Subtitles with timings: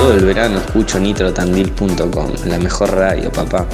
[0.00, 3.66] Todo el verano escucho nitrotandil.com, la mejor radio, papá.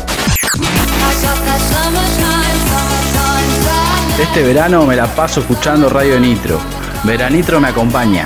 [4.20, 6.58] Este verano me la paso escuchando Radio Nitro.
[7.04, 8.24] Veranitro me acompaña.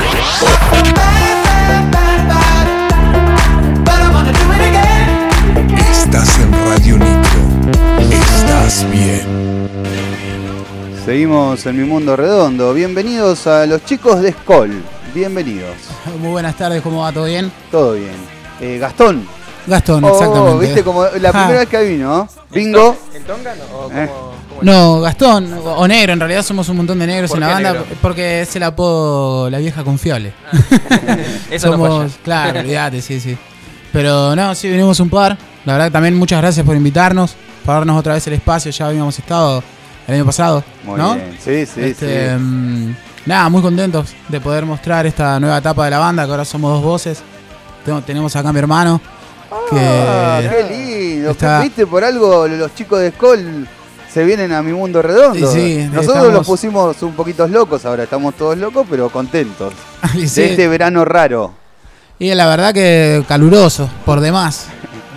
[5.92, 7.40] Estás en Radio Nitro.
[8.10, 9.68] Estás bien.
[11.04, 12.72] Seguimos en mi mundo redondo.
[12.72, 14.99] Bienvenidos a los chicos de Skoll.
[15.14, 15.74] Bienvenidos.
[16.20, 17.12] Muy buenas tardes, ¿cómo va?
[17.12, 17.50] ¿Todo bien?
[17.70, 18.14] Todo bien.
[18.60, 19.26] Eh, Gastón.
[19.66, 20.66] Gastón, Oh, exactamente.
[20.66, 21.32] viste como la Ah.
[21.32, 22.28] primera vez que vino, ¿no?
[22.50, 22.96] Bingo.
[23.14, 23.76] ¿El Tonga no?
[23.76, 24.08] ¿O Eh.
[24.08, 24.62] cómo-?
[24.62, 27.54] No, Gastón, o o negro, en realidad somos un montón de negros ¿Por en la
[27.54, 27.86] banda negro?
[28.00, 30.32] porque es el apodo La Vieja Confiable.
[31.50, 32.22] Eso no somos, falla.
[32.24, 33.36] claro, olvídate, sí, sí.
[33.92, 35.36] Pero no, sí, vinimos un par.
[35.64, 38.70] La verdad, también muchas gracias por invitarnos, por darnos otra vez el espacio.
[38.70, 39.62] Ya habíamos estado
[40.06, 41.14] el año pasado, Muy ¿no?
[41.16, 41.36] bien.
[41.44, 42.34] Sí, sí, Este, sí.
[42.38, 42.94] mm,
[43.26, 46.72] nada, muy contentos de poder mostrar esta nueva etapa de la banda, que ahora somos
[46.74, 47.22] dos voces.
[47.84, 49.00] Tengo- tenemos acá a mi hermano,
[49.70, 50.62] que Ah, qué
[51.16, 51.30] lindo.
[51.30, 53.66] está- Viste, por algo los chicos de Skoll
[54.12, 55.50] se vienen a mi mundo redondo.
[55.52, 59.72] Sí, Nosotros estamos- los pusimos un poquito locos, ahora estamos todos locos, pero contentos.
[60.12, 61.54] sí, De este verano raro.
[62.18, 64.66] y la verdad que caluroso, por demás,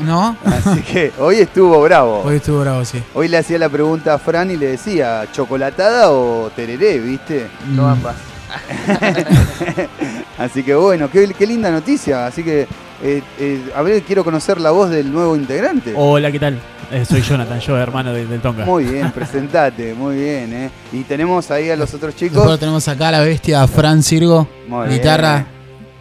[0.02, 0.36] ¿no?
[0.45, 2.22] Así que hoy estuvo bravo.
[2.25, 3.02] Hoy estuvo bravo, sí.
[3.13, 7.47] Hoy le hacía la pregunta a Fran y le decía, ¿chocolatada o tereré, viste?
[7.69, 8.16] No ambas.
[10.38, 12.25] Así que bueno, qué, qué linda noticia.
[12.25, 12.61] Así que,
[13.03, 15.94] eh, eh, a ver, quiero conocer la voz del nuevo integrante.
[15.95, 16.59] Hola, ¿qué tal?
[16.91, 18.66] Eh, soy Jonathan, yo hermano de- del Tonga.
[18.66, 20.69] Muy bien, presentate, muy bien, ¿eh?
[20.91, 22.59] Y tenemos ahí a los otros Después chicos.
[22.59, 25.02] tenemos acá a la bestia Fran Cirgo, Muy bien.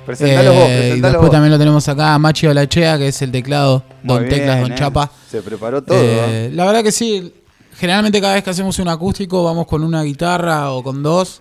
[0.02, 0.06] Guitarra.
[0.06, 1.30] Presentalos vos, Eh, y después vos.
[1.30, 4.72] también lo tenemos acá a Machi Olachea, que es el teclado, Muy Don Teclas, Don
[4.72, 4.74] ¿eh?
[4.76, 5.10] Chapa.
[5.30, 5.96] Se preparó todo.
[5.98, 6.46] ¿eh?
[6.46, 7.32] Eh, la verdad que sí,
[7.76, 11.40] generalmente cada vez que hacemos un acústico vamos con una guitarra o con dos.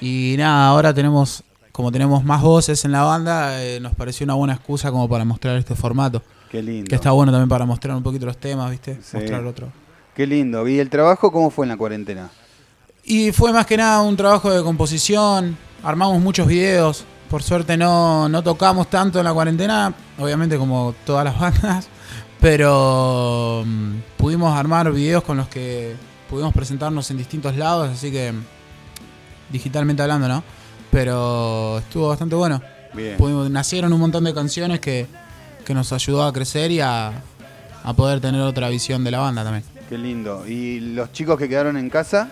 [0.00, 4.34] Y nada, ahora tenemos, como tenemos más voces en la banda, eh, nos pareció una
[4.34, 6.22] buena excusa como para mostrar este formato.
[6.50, 6.88] Qué lindo.
[6.88, 8.98] Que está bueno también para mostrar un poquito los temas, ¿viste?
[9.02, 9.16] Sí.
[9.16, 9.68] Mostrar otro.
[10.14, 10.66] Qué lindo.
[10.68, 12.30] ¿Y el trabajo cómo fue en la cuarentena?
[13.04, 18.28] Y fue más que nada un trabajo de composición, armamos muchos videos, por suerte no,
[18.28, 21.88] no tocamos tanto en la cuarentena, obviamente como todas las bandas,
[22.42, 25.94] pero mm, pudimos armar videos con los que
[26.28, 28.34] pudimos presentarnos en distintos lados, así que
[29.50, 30.44] digitalmente hablando, ¿no?
[30.90, 32.60] Pero estuvo bastante bueno.
[32.92, 33.16] Bien.
[33.16, 35.06] Pudimos- nacieron un montón de canciones que,
[35.64, 37.12] que nos ayudó a crecer y a,
[37.82, 39.64] a poder tener otra visión de la banda también.
[39.88, 40.46] Qué lindo.
[40.46, 42.28] ¿Y los chicos que quedaron en casa?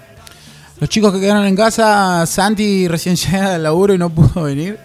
[0.79, 4.79] Los chicos que quedaron en casa, Santi recién llega del laburo y no pudo venir.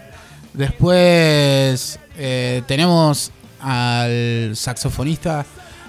[0.56, 3.30] Después eh, tenemos
[3.60, 5.44] al saxofonista,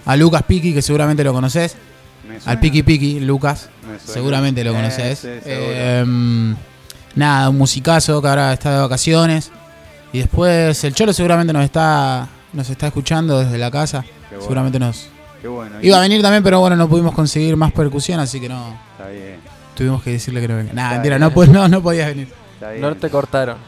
[0.05, 1.75] a Lucas Piki, que seguramente lo conoces.
[2.45, 3.69] Al Piki Piki, Lucas,
[4.03, 5.19] seguramente lo Eh, conoces.
[5.19, 5.27] sí.
[5.45, 6.55] Eh,
[7.15, 9.51] nada, un musicazo que ahora está de vacaciones.
[10.13, 14.05] Y después el Cholo seguramente nos está, nos está escuchando desde la casa.
[14.29, 14.41] Bueno.
[14.43, 15.07] Seguramente nos...
[15.41, 15.75] Qué bueno.
[15.81, 18.77] Iba a venir también, pero bueno, no pudimos conseguir más percusión, así que no...
[18.97, 19.37] Está bien.
[19.75, 20.73] Tuvimos que decirle que no venga.
[20.73, 22.27] Nada, mentira, no, no, no podías venir.
[22.57, 22.81] Está bien.
[22.81, 23.57] No te cortaron.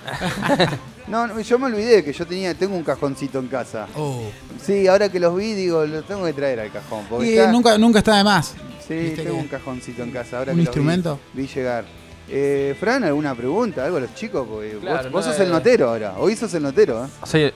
[1.08, 3.88] No, no, yo me olvidé que yo tenía, tengo un cajoncito en casa.
[3.98, 4.30] Oh.
[4.64, 7.04] Sí, ahora que los vi, digo, lo tengo que traer al cajón.
[7.10, 8.54] Porque Y está- nunca, nunca está de más.
[8.88, 10.38] sí, tengo que- un cajoncito en casa.
[10.38, 11.20] Ahora ¿Un que los vi- instrumento?
[11.34, 11.86] Vi, llegar.
[12.30, 13.86] Eh, Fran, ¿alguna pregunta?
[13.86, 14.46] ¿Algo a los chicos?
[14.48, 15.46] Porque vos- Claro, vos, no, sos eh.
[15.46, 16.14] el notero ahora.
[16.20, 17.08] Hoy sos el notero, ¿eh?
[17.26, 17.54] Soy, Eh,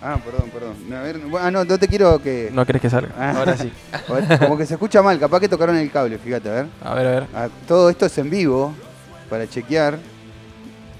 [0.00, 0.74] ah, perdón, perdón.
[0.94, 2.48] A ver, ah, no, no te quiero que.
[2.50, 3.10] no querés que salga.
[3.18, 3.34] Ah.
[3.36, 3.70] Ahora sí.
[4.40, 6.66] Como que se escucha mal, capaz que tocaron el cable, fíjate, a ver.
[6.82, 7.26] A ver, a ver.
[7.34, 8.72] Ah, todo esto es en vivo,
[9.28, 9.98] para chequear.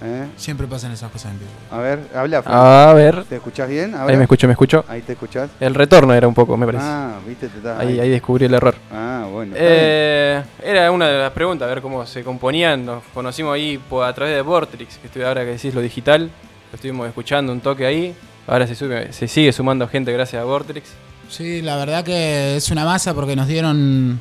[0.07, 0.27] ¿Eh?
[0.37, 1.51] Siempre pasan esas cosas en vivo.
[1.71, 2.55] A ver, habla, Fran.
[2.57, 3.25] A ver.
[3.25, 3.95] ¿Te escuchás bien?
[3.95, 4.11] Ahora?
[4.11, 4.85] Ahí me escucho, me escucho.
[4.87, 5.49] Ahí te escuchás.
[5.61, 6.85] El retorno era un poco, me parece.
[6.87, 8.75] Ah, viste, te Ahí, ahí descubrí el error.
[8.93, 9.55] Ah, bueno.
[9.57, 12.85] Eh, era una de las preguntas, a ver cómo se componían.
[12.85, 16.25] Nos conocimos ahí por- a través de Vortrix, que estoy ahora que decís lo digital.
[16.71, 18.15] Lo estuvimos escuchando un toque ahí.
[18.47, 20.91] Ahora se, sube- se sigue sumando gente gracias a Vortrix.
[21.31, 24.21] Sí, la verdad que es una masa porque nos dieron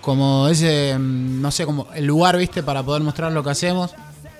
[0.00, 3.94] como ese, mm, no sé, como el lugar, viste, para poder mostrar lo que hacemos.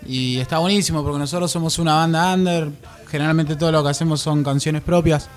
[0.07, 2.71] Y está buenísimo porque nosotros somos una banda under.
[3.11, 5.29] Generalmente todo lo que hacemos son canciones propias.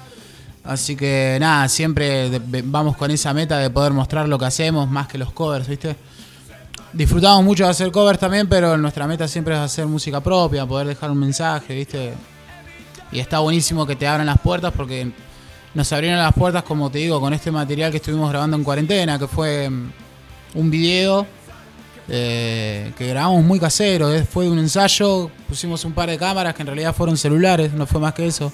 [0.63, 5.08] Así que nada, siempre vamos con esa meta de poder mostrar lo que hacemos más
[5.08, 5.96] que los covers, ¿viste?
[6.94, 10.88] Disfrutamos mucho de hacer covers también, pero nuestra meta siempre es hacer música propia, poder
[10.88, 12.13] dejar un mensaje, ¿viste?
[13.12, 15.12] Y está buenísimo que te abran las puertas porque
[15.74, 19.18] nos abrieron las puertas, como te digo, con este material que estuvimos grabando en cuarentena,
[19.18, 19.92] que fue mm,
[20.56, 21.25] un video
[22.13, 24.13] eh, que grabamos muy casero.
[24.13, 27.86] eh, Fue un ensayo, pusimos un par de cámaras que en realidad fueron celulares, no
[27.88, 28.52] fue más que eso.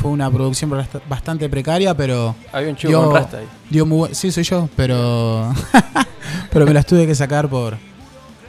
[0.00, 2.34] Fue una producción bast- bastante precaria, pero.
[2.52, 3.46] Había un chico dio- con rasta ahí.
[3.68, 5.52] dio muy bu- Sí, soy yo, pero.
[6.52, 7.76] pero me las tuve que sacar por.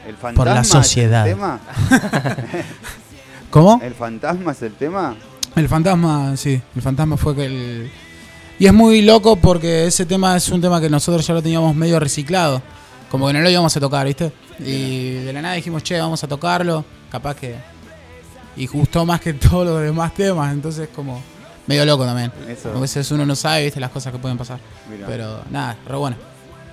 [0.06, 1.26] ¿El fantasma por la es sociedad.
[1.26, 1.60] el tema?
[3.50, 3.80] ¿Cómo?
[3.82, 5.14] ¿El fantasma es el tema?
[5.56, 7.90] El fantasma, sí, el fantasma fue que el...
[8.58, 11.74] Y es muy loco porque ese tema es un tema que nosotros ya lo teníamos
[11.76, 12.60] medio reciclado.
[13.14, 14.32] Como que no lo íbamos a tocar, ¿viste?
[14.58, 16.84] Y de la nada dijimos, che, vamos a tocarlo.
[17.12, 17.54] Capaz que...
[18.56, 21.22] Y gustó más que todos los demás temas, entonces como...
[21.68, 22.32] Medio loco también.
[22.48, 22.72] Eso.
[22.76, 23.78] A veces uno no sabe, ¿viste?
[23.78, 24.58] Las cosas que pueden pasar.
[24.90, 25.06] Mirá.
[25.06, 26.16] Pero nada, re bueno.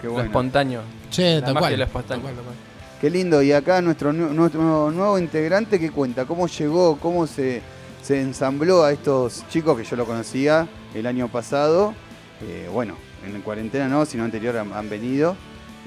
[0.02, 0.30] Qué Lo bueno.
[0.30, 0.82] espontáneo.
[1.12, 1.78] Che, La tal cual.
[1.78, 2.24] lo espontáneo.
[2.26, 2.56] Tal cual, tal cual.
[3.00, 3.44] Qué lindo.
[3.44, 7.62] Y acá nuestro, nu- nuestro nuevo integrante que cuenta cómo llegó, cómo se,
[8.02, 11.94] se ensambló a estos chicos que yo lo conocía el año pasado.
[12.42, 15.36] Eh, bueno, en cuarentena no, sino anterior han, han venido.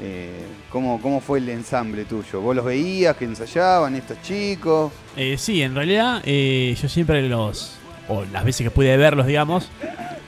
[0.00, 2.40] Eh, ¿cómo, ¿Cómo fue el ensamble tuyo?
[2.40, 4.92] ¿Vos los veías que ensayaban estos chicos?
[5.16, 7.76] Eh, sí, en realidad eh, yo siempre los,
[8.08, 9.70] o las veces que pude verlos, digamos,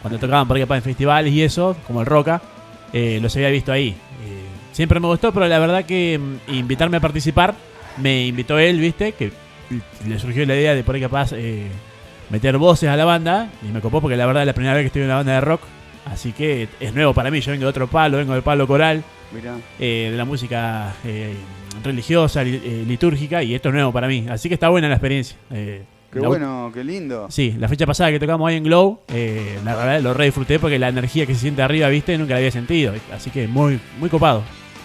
[0.03, 2.41] cuando tocaban por en festivales y eso, como el Roca,
[2.93, 3.89] eh, los había visto ahí.
[3.89, 7.55] Eh, siempre me gustó, pero la verdad que mm, invitarme a participar,
[7.97, 9.33] me invitó él, viste, que
[10.07, 11.33] le surgió la idea de por ahí capaz
[12.31, 14.83] meter voces a la banda, y me copó porque la verdad es la primera vez
[14.83, 15.63] que estoy en una banda de rock,
[16.05, 19.03] así que es nuevo para mí, yo vengo de otro palo, vengo del palo coral,
[19.79, 21.35] eh, de la música eh,
[21.83, 24.27] religiosa, li- eh, litúrgica, y esto es nuevo para mí.
[24.29, 25.37] Así que está buena la experiencia.
[25.51, 25.83] Eh,
[26.13, 27.27] qué la- bueno, qué lindo.
[27.31, 30.59] Sí, la fecha pasada que tocamos ahí en Glow, eh, la verdad lo re disfruté
[30.59, 32.95] porque la energía que se siente arriba, viste, nunca la había sentido.
[33.13, 34.43] Así que muy, muy copado.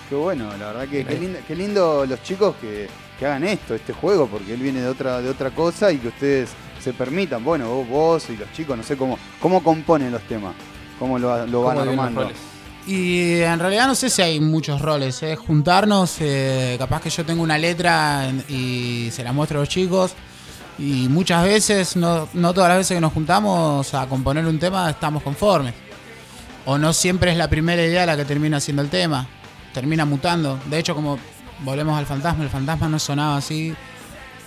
[0.10, 3.74] Qué bueno, la verdad que qué lindo, qué lindo los chicos que, que hagan esto,
[3.76, 6.50] este juego, porque él viene de otra, de otra cosa y que ustedes
[6.82, 10.54] se permitan, bueno, vos, vos y los chicos, no sé cómo, cómo componen los temas,
[11.00, 12.32] cómo lo, lo van ¿Cómo viven los armando.
[12.88, 17.24] Y en realidad no sé si hay muchos roles, es juntarnos, eh, capaz que yo
[17.24, 20.16] tengo una letra y se la muestro a los chicos
[20.82, 24.90] y muchas veces, no, no todas las veces que nos juntamos a componer un tema
[24.90, 25.76] estamos conformes.
[26.66, 29.28] O no siempre es la primera idea la que termina siendo el tema,
[29.74, 30.60] termina mutando.
[30.66, 31.20] De hecho, como
[31.60, 33.76] volvemos al fantasma, el fantasma no sonaba así.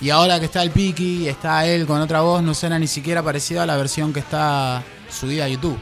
[0.01, 3.23] Y ahora que está el Piki, está él con otra voz, no suena ni siquiera
[3.23, 5.79] parecido a la versión que está subida a YouTube.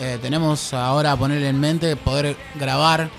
[0.00, 3.10] Eh, tenemos ahora a poner en mente poder grabar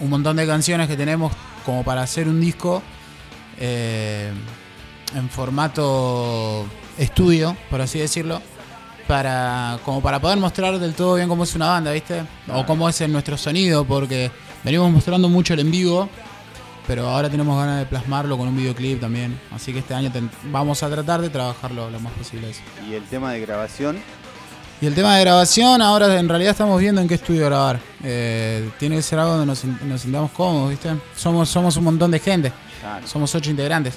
[0.00, 1.32] un montón de canciones que tenemos
[1.64, 2.82] como para hacer un disco
[3.58, 4.32] eh,
[5.14, 6.66] en formato
[6.98, 8.40] estudio, por así decirlo,
[9.06, 12.24] para como para poder mostrar del todo bien cómo es una banda, ¿viste?
[12.52, 14.30] O cómo es en nuestro sonido, porque
[14.62, 16.08] venimos mostrando mucho el en vivo,
[16.86, 19.38] pero ahora tenemos ganas de plasmarlo con un videoclip también.
[19.52, 20.10] Así que este año
[20.44, 22.60] vamos a tratar de trabajarlo lo más posible eso.
[22.88, 23.98] Y el tema de grabación,
[24.80, 27.80] Y el tema de grabación, ahora en realidad estamos viendo en qué estudio grabar.
[28.02, 30.90] Eh, tiene que ser algo donde nos, nos sintamos cómodos, ¿viste?
[31.16, 33.94] Somos, somos un montón de gente, claro, somos ocho integrantes.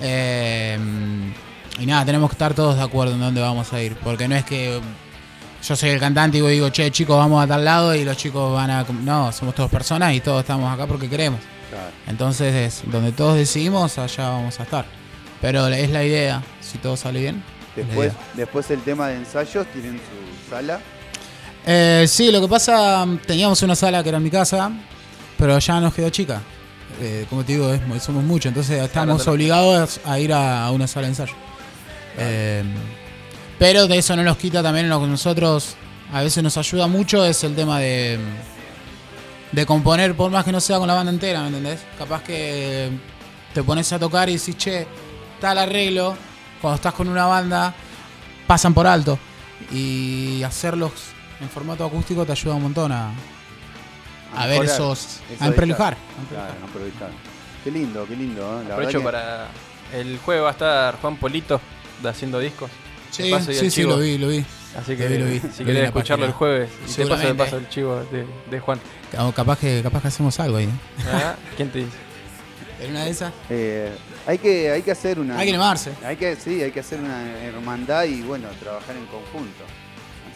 [0.00, 0.78] Eh,
[1.78, 3.94] y nada, tenemos que estar todos de acuerdo en dónde vamos a ir.
[3.96, 4.80] Porque no es que
[5.62, 8.52] yo soy el cantante y digo, che, chicos, vamos a tal lado y los chicos
[8.52, 8.84] van a...
[8.84, 11.40] No, somos todos personas y todos estamos acá porque queremos.
[11.70, 11.90] claro.
[12.06, 14.86] Entonces, es donde todos decidimos, allá vamos a estar.
[15.40, 17.55] Pero es la idea, si todo sale bien.
[17.76, 20.80] Después, después el tema de ensayos, tienen su sala.
[21.66, 24.70] Eh, sí, lo que pasa, teníamos una sala que era en mi casa,
[25.36, 26.40] pero ya nos quedó chica.
[27.00, 30.86] Eh, como te digo, es- somos muchos, entonces estamos obligados a ir a, a una
[30.86, 31.34] sala de ensayo.
[32.18, 32.64] Eh,
[33.58, 35.76] pero de eso no nos quita también lo que nosotros
[36.12, 38.18] a veces nos ayuda mucho es el tema de,
[39.52, 41.80] de componer, por más que no sea con la banda entera, ¿me entendés?
[41.98, 42.90] Capaz que
[43.52, 44.86] te pones a tocar y decís, che,
[45.40, 46.16] tal arreglo,
[46.66, 47.72] cuando estás con una banda,
[48.46, 49.18] pasan por alto.
[49.70, 50.90] Y hacerlos
[51.40, 53.10] en formato acústico te ayuda un montón a,
[54.36, 55.20] a ver esos.
[55.30, 55.96] eso a improvisar.
[56.28, 57.10] Claro, aprovechar.
[57.62, 58.42] Qué lindo, qué lindo.
[58.60, 58.64] ¿eh?
[58.68, 59.48] La Aprovecho para.
[59.94, 61.60] El jueves va a estar Juan Polito
[62.02, 62.70] de haciendo discos.
[63.12, 64.44] Sí, De paso y el sí, sí, lo vi, lo vi.
[64.76, 65.38] Así que lo vi.
[65.40, 66.26] si Lo vi en querés escucharlo página.
[66.26, 67.44] el jueves, y te paso de Seguramente.
[67.44, 68.80] paso el chivo de, de Juan.
[69.18, 70.64] O capaz que, capaz que hacemos algo ahí.
[70.66, 70.70] ¿eh?
[71.12, 71.96] Ah, ¿Quién te dice?
[72.82, 73.32] En una de esas.
[73.48, 75.38] eh, hay, que, hay que hacer una.
[75.38, 75.92] Hay que animarse.
[76.04, 79.64] Hay que, sí, hay que hacer una hermandad y bueno, trabajar en conjunto.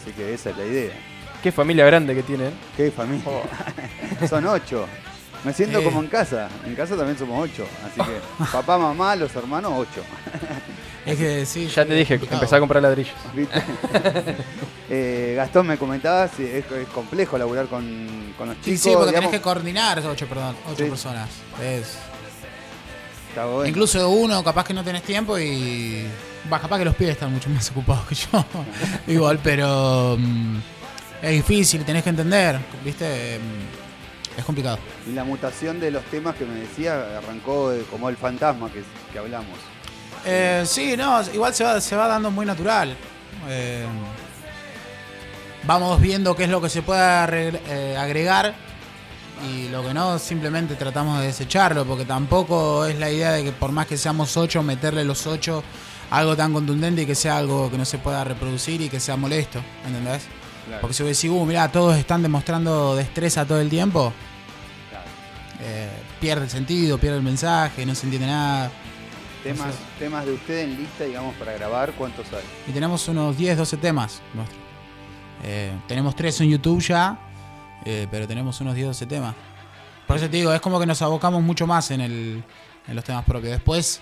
[0.01, 0.93] Así que esa es la idea.
[1.43, 2.53] Qué familia grande que tienen.
[2.77, 3.25] Qué familia.
[3.27, 4.27] Oh.
[4.29, 4.87] Son ocho.
[5.45, 5.85] Me siento Eh.
[5.85, 6.49] como en casa.
[6.67, 7.67] En casa también somos ocho.
[7.87, 10.03] Así que papá, mamá, los hermanos, ocho.
[11.07, 11.67] Es que sí.
[11.69, 12.37] Ya te dije, complicado.
[12.43, 13.15] empecé a comprar ladrillos.
[13.35, 13.63] ¿Viste?
[14.93, 18.81] Eh, Gastón me comentaba, sí, es, es complejo laburar con, con los Sí, chicos.
[18.81, 20.91] sí, porque digamos, tenés que coordinar ocho, perdón, ocho Sí.
[20.91, 21.29] personas.
[21.63, 21.97] Es,
[23.31, 23.67] está bueno.
[23.67, 26.07] Incluso uno, capaz que no tenés tiempo y.
[26.49, 28.45] Capaz que los pibes están mucho más ocupados que yo.
[29.07, 30.17] Igual, pero.
[30.19, 30.59] mm,
[31.23, 32.59] es difícil, tenés que entender.
[32.85, 33.39] ¿Viste?
[33.39, 34.79] Mm, Es complicado.
[35.09, 38.83] Y la mutación de los temas que me decía arrancó como el fantasma que,
[39.13, 39.59] que hablamos.
[40.25, 42.95] Eh, sí, no, igual se va, se va dando muy natural.
[43.49, 43.85] Eh,
[45.65, 48.55] vamos viendo qué es lo que se puede eh, agregar
[49.49, 53.53] y lo que no, simplemente tratamos de desecharlo, porque tampoco es la idea de que
[53.53, 55.63] por más que seamos ocho, meterle los ocho
[56.11, 59.17] algo tan contundente y que sea algo que no se pueda reproducir y que sea
[59.17, 60.25] molesto, ¿entendés?
[60.67, 60.81] Claro.
[60.81, 64.13] Porque si vos decís, uh, mirá, todos están demostrando destreza todo el tiempo,
[65.61, 65.89] eh,
[66.21, 68.71] pierde el sentido, pierde el mensaje, no se entiende nada.
[69.43, 69.79] Temas, no sé.
[69.99, 72.43] temas de usted en lista, digamos, para grabar, ¿cuántos hay?
[72.69, 74.21] Y tenemos unos 10, 12 temas.
[74.35, 74.61] nuestros.
[75.43, 77.19] Eh, tenemos tres en YouTube ya,
[77.85, 79.35] eh, pero tenemos unos 10, 12 temas.
[80.07, 82.43] Por eso te digo, es como que nos abocamos mucho más en, el,
[82.89, 83.53] en los temas propios.
[83.53, 84.01] Después,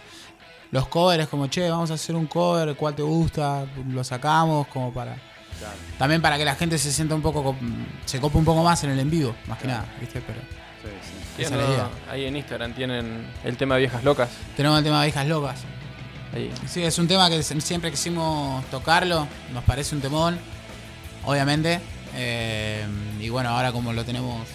[0.70, 3.66] los covers, es como, che, vamos a hacer un cover, ¿cuál te gusta?
[3.90, 5.16] Lo sacamos como para...
[5.98, 7.56] También para que la gente se sienta un poco, co-
[8.04, 10.20] se cope un poco más en el en vivo, más que nada, ¿viste?
[10.24, 10.88] Pero Sí,
[11.36, 11.42] sí.
[11.42, 11.88] esa es Viendo- la idea.
[12.08, 14.30] ahí en Instagram tienen el tema Viejas Locas.
[14.56, 15.60] tenemos el tema de Viejas Locas.
[16.32, 16.52] Ahí.
[16.66, 20.38] Sí, es un tema que siempre quisimos tocarlo, nos parece un temón,
[21.24, 21.80] obviamente.
[22.20, 22.84] Eh,
[23.20, 24.46] y bueno, ahora como lo tenemos,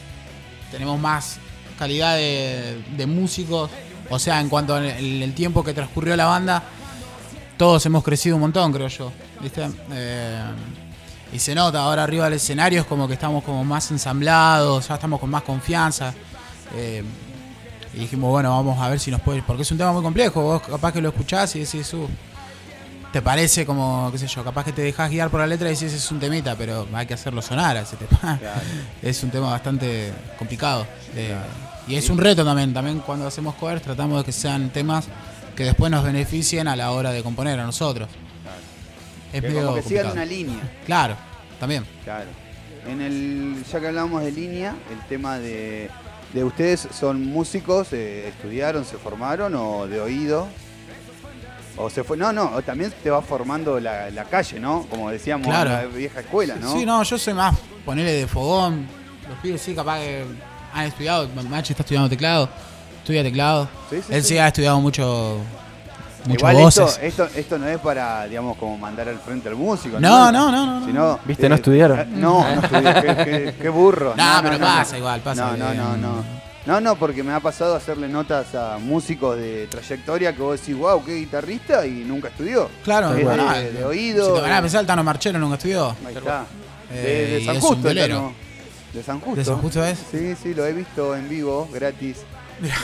[0.70, 1.38] tenemos más
[1.80, 3.72] calidad de, músicos,
[4.10, 6.62] o sea, en cuanto al tiempo que transcurrió la banda,
[7.58, 9.12] todos hemos crecido un montón, creo yo.
[9.42, 9.70] ¿Viste?
[9.92, 10.44] Eh,
[11.32, 14.96] y se nota ahora arriba del escenario, es como que estamos como más ensamblados, ya
[14.96, 16.14] estamos con más confianza.
[16.76, 17.04] eh,
[17.94, 19.44] y dijimos, bueno, vamos a ver si nos puede.
[19.44, 20.42] Porque es un tema muy complejo.
[20.42, 22.08] Vos capaz que lo escuchás y decís, uh,
[23.14, 25.74] te parece como, qué sé yo, capaz que te dejas guiar por la letra y
[25.76, 28.38] decís, es un temita, pero hay que hacerlo sonar a ese tema.
[28.42, 28.60] Claro.
[29.02, 30.86] Es un tema bastante complicado.
[31.14, 31.36] de-
[31.88, 32.74] y es un reto también.
[32.74, 35.06] También cuando hacemos covers tratamos de que sean temas
[35.56, 38.10] que después nos beneficien a la hora de componer a nosotros.
[39.32, 40.60] Es Que medio como que sigan una línea.
[40.86, 41.16] Claro,
[41.60, 41.86] también.
[42.04, 42.30] Claro.
[42.88, 45.90] En el, ya que hablamos de línea, el tema de,
[46.34, 50.48] de ustedes son músicos, eh, estudiaron, se formaron o de oído.
[51.78, 54.84] O se fue, no, no, o también te va formando la, la calle, ¿no?
[54.90, 55.72] Como decíamos, Claro.
[55.72, 56.72] la vieja escuela, ¿no?
[56.74, 58.86] Sí, no, yo soy más ponerle de fogón.
[59.28, 60.24] Los pibes sí, capaz que
[60.74, 61.28] han estudiado.
[61.50, 62.48] Machi está estudiando teclado.
[63.00, 63.68] Estudia teclado.
[63.90, 64.30] Sí, sí, Él sí.
[64.30, 65.38] sí ha estudiado mucho.
[66.26, 67.00] Mucho Igual esto, voces.
[67.04, 70.00] esto, esto no es para, digamos, como mandar al frente al músico.
[70.00, 70.86] No, no, no, no, no.
[70.86, 72.00] Sino, Viste, no estudiaron.
[72.00, 72.94] eh, No, no estudié.
[72.94, 74.14] qué, qué- qué burro.
[74.16, 76.43] No, pero pasa igual, pasa No, no, no, no.
[76.66, 80.76] No, no, porque me ha pasado hacerle notas a músicos de trayectoria que vos decís,
[80.78, 82.70] wow, qué guitarrista y nunca estudió.
[82.84, 84.28] Claro, Es bueno, de, de oído.
[84.30, 85.96] Si te van a pensar, el Tano Marchero nunca estudió.
[86.06, 86.46] Ahí está.
[86.92, 88.16] Eh, De, de y San es Justo, velero.
[88.16, 88.34] Tano.
[88.94, 89.36] De San Justo.
[89.36, 90.00] ¿De San Justo es?
[90.10, 92.18] Sí, sí, lo he visto en vivo, gratis.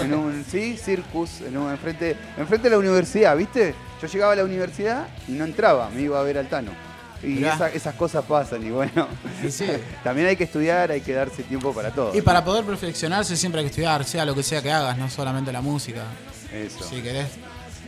[0.01, 3.75] En un, sí, Circus, en un, enfrente, enfrente de la universidad, ¿viste?
[4.01, 6.71] Yo llegaba a la universidad y no entraba, me iba a ver al Tano.
[7.21, 9.07] Y esa- esas cosas pasan, y bueno,
[9.41, 9.65] Sí, sí.
[10.03, 12.15] también hay que estudiar, hay que darse tiempo para todo.
[12.15, 15.09] Y para poder perfeccionarse siempre hay que estudiar, sea lo que sea que hagas, no
[15.09, 16.03] solamente la música.
[16.53, 17.27] Eso, Si querés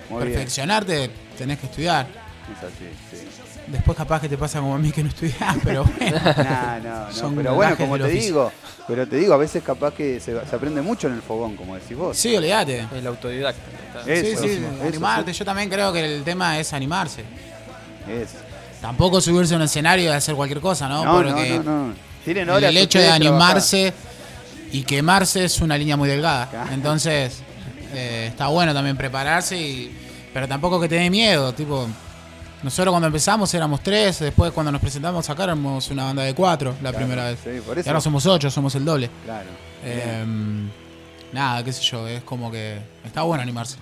[0.10, 0.34] muy bien.
[0.34, 2.08] perfeccionarte, tenés que estudiar.
[2.52, 2.90] Es así,
[3.22, 3.28] sí.
[3.68, 6.20] Después capaz que te pasa como a mí que no estudiás, pero bueno.
[6.20, 7.12] No, no, no.
[7.14, 8.22] Son Pero bueno, como te oficio.
[8.22, 8.52] digo,
[8.88, 11.76] pero te digo, a veces capaz que se, se aprende mucho en el fogón, como
[11.76, 12.18] decís vos.
[12.18, 12.86] Sí, olvídate.
[12.94, 13.52] El autodicta.
[13.52, 14.12] está.
[14.12, 15.32] Eso, sí, sí, eso, animarte.
[15.32, 17.24] Yo también creo que el tema es animarse.
[18.10, 18.38] Eso.
[18.82, 21.06] Tampoco subirse a un escenario y hacer cualquier cosa, ¿no?
[21.06, 21.94] No, no, Porque no, no.
[22.26, 23.94] Tienen el, hecho de animarse
[24.72, 26.50] y quemarse es una línea muy delgada.
[26.50, 26.72] Claro.
[26.72, 27.42] Entonces,
[27.94, 29.98] eh, está bueno también prepararse, y,
[30.34, 31.54] pero tampoco que te dé miedo.
[31.54, 31.88] Tipo,
[32.64, 36.72] nosotros cuando empezamos éramos tres, después cuando nos presentamos acá éramos una banda de cuatro
[36.82, 37.40] la Claro, primera vez.
[37.44, 39.10] sí, por Y ahora somos ocho, somos el doble.
[39.26, 39.50] Claro.
[39.84, 40.24] Eh,
[41.34, 43.78] nada, qué sé yo, es como que está bueno animarse.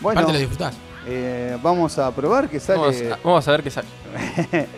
[0.00, 0.74] Bueno, Aparte lo disfrutás.
[1.08, 2.78] Eh, vamos a probar que sale.
[2.78, 3.88] Vamos, a, vamos a ver qué sale.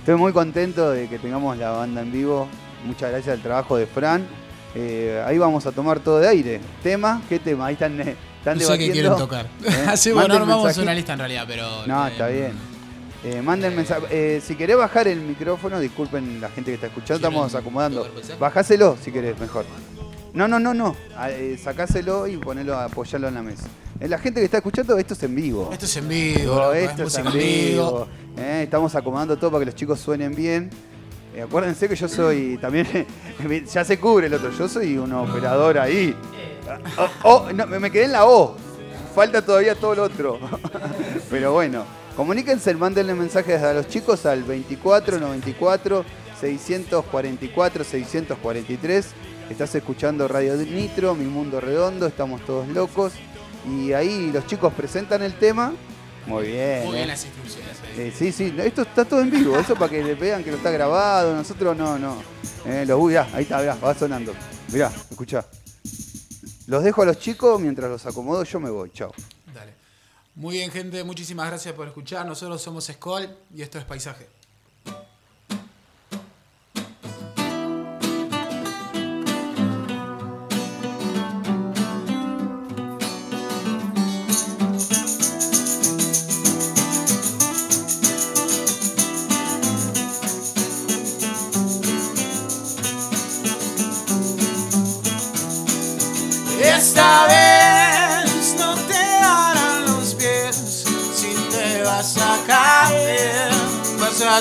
[0.00, 2.48] Estoy muy contento de que tengamos la banda en vivo.
[2.84, 4.26] Muchas gracias al trabajo de Fran.
[4.74, 6.60] Eh, ahí vamos a tomar todo de aire.
[6.82, 7.22] ¿Tema?
[7.28, 7.66] ¿Qué tema?
[7.66, 9.46] Ahí están, están No sé qué quieren tocar.
[9.64, 9.70] ¿Eh?
[9.88, 11.86] Así bueno, Manden armamos una lista en realidad, pero.
[11.86, 12.52] No, eh, está bien.
[13.24, 14.06] Eh, manden mensaje.
[14.10, 18.08] Eh, si querés bajar el micrófono, disculpen la gente que está escuchando, ¿Quieren estamos acomodando.
[18.38, 19.64] Bajáselo si querés, mejor.
[20.32, 20.94] No, no, no, no.
[21.16, 23.66] Ah, eh, sacáselo y ponelo, apoyarlo en la mesa.
[24.00, 25.70] Eh, la gente que está escuchando, esto es en vivo.
[25.72, 28.06] Esto es en vivo, loco, esto es en vivo.
[28.36, 30.70] Eh, estamos acomodando todo para que los chicos suenen bien.
[31.34, 32.86] Eh, acuérdense que yo soy también,
[33.72, 36.14] ya se cubre el otro, yo soy un operador ahí.
[36.96, 38.56] Oh, oh, no, me quedé en la O.
[39.14, 40.38] Falta todavía todo lo otro.
[41.30, 46.04] Pero bueno, comuníquense, mándenle mensajes a los chicos al 24 94
[46.40, 49.06] 644 643.
[49.50, 53.14] Estás escuchando Radio Nitro, Mi Mundo Redondo, estamos todos locos.
[53.66, 55.72] Y ahí los chicos presentan el tema.
[56.26, 56.84] Muy bien.
[56.84, 56.96] Muy eh.
[56.96, 58.00] bien las instrucciones ahí.
[58.00, 60.50] Eh, sí, sí, no, esto está todo en vivo, eso para que le vean que
[60.50, 62.22] lo está grabado, nosotros no, no.
[62.66, 64.34] Eh, lo, uy, mirá, ahí está, mirá, va sonando.
[64.70, 65.46] Mirá, escuchá.
[66.66, 69.12] Los dejo a los chicos, mientras los acomodo yo me voy, chao.
[69.54, 69.72] Dale.
[70.34, 72.26] Muy bien, gente, muchísimas gracias por escuchar.
[72.26, 74.37] Nosotros somos Skoll y esto es Paisaje.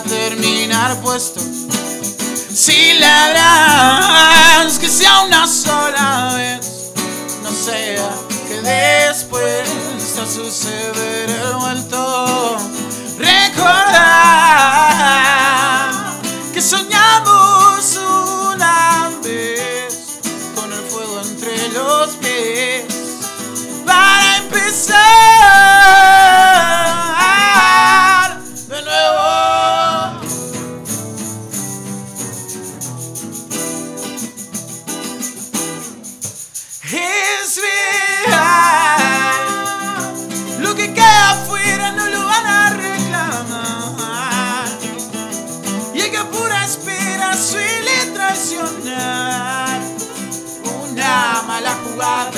[0.01, 1.39] Terminar puesto.
[2.54, 6.92] Si ladras, que sea una sola vez,
[7.44, 8.10] no sea
[8.48, 9.88] que después
[10.20, 12.58] a suceder el vuelto.
[13.18, 13.98] Recordar
[16.54, 20.20] que soñamos una vez
[20.56, 22.86] con el fuego entre los pies
[23.86, 25.37] para empezar
[51.98, 52.37] mala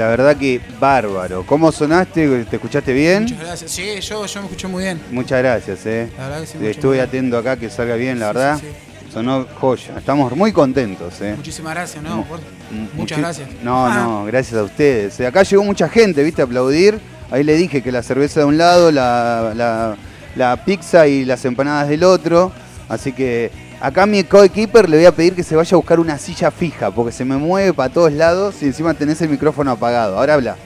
[0.00, 1.44] La verdad que bárbaro.
[1.44, 2.44] ¿Cómo sonaste?
[2.46, 3.24] ¿Te escuchaste bien?
[3.24, 3.70] Muchas gracias.
[3.70, 4.98] Sí, yo, yo me escuché muy bien.
[5.10, 6.08] Muchas gracias, eh.
[6.16, 8.58] La verdad que sí, Estuve atento acá que salga bien, la Sí, verdad.
[8.60, 8.66] sí,
[9.12, 9.98] Sonó joya.
[9.98, 11.34] Estamos muy contentos, eh.
[11.36, 12.24] Muchísimas gracias, ¿no?
[12.24, 13.48] Por- Mm, Muchas gracias.
[13.62, 15.20] No, Ah, no, gracias a ustedes.
[15.20, 16.40] Eh, Acá llegó mucha gente, ¿viste?
[16.40, 16.98] A aplaudir.
[17.30, 19.96] Ahí le dije que la cerveza de un lado, la, la-
[20.34, 22.52] la pizza y las empanadas del otro.
[22.88, 25.98] Así que acá a mi coequiper le voy a pedir que se vaya a buscar
[25.98, 29.70] una silla fija, porque se me mueve para todos lados y encima tenés el micrófono
[29.70, 30.18] apagado.
[30.18, 30.56] Ahora habla.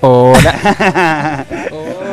[0.00, 1.46] Hola.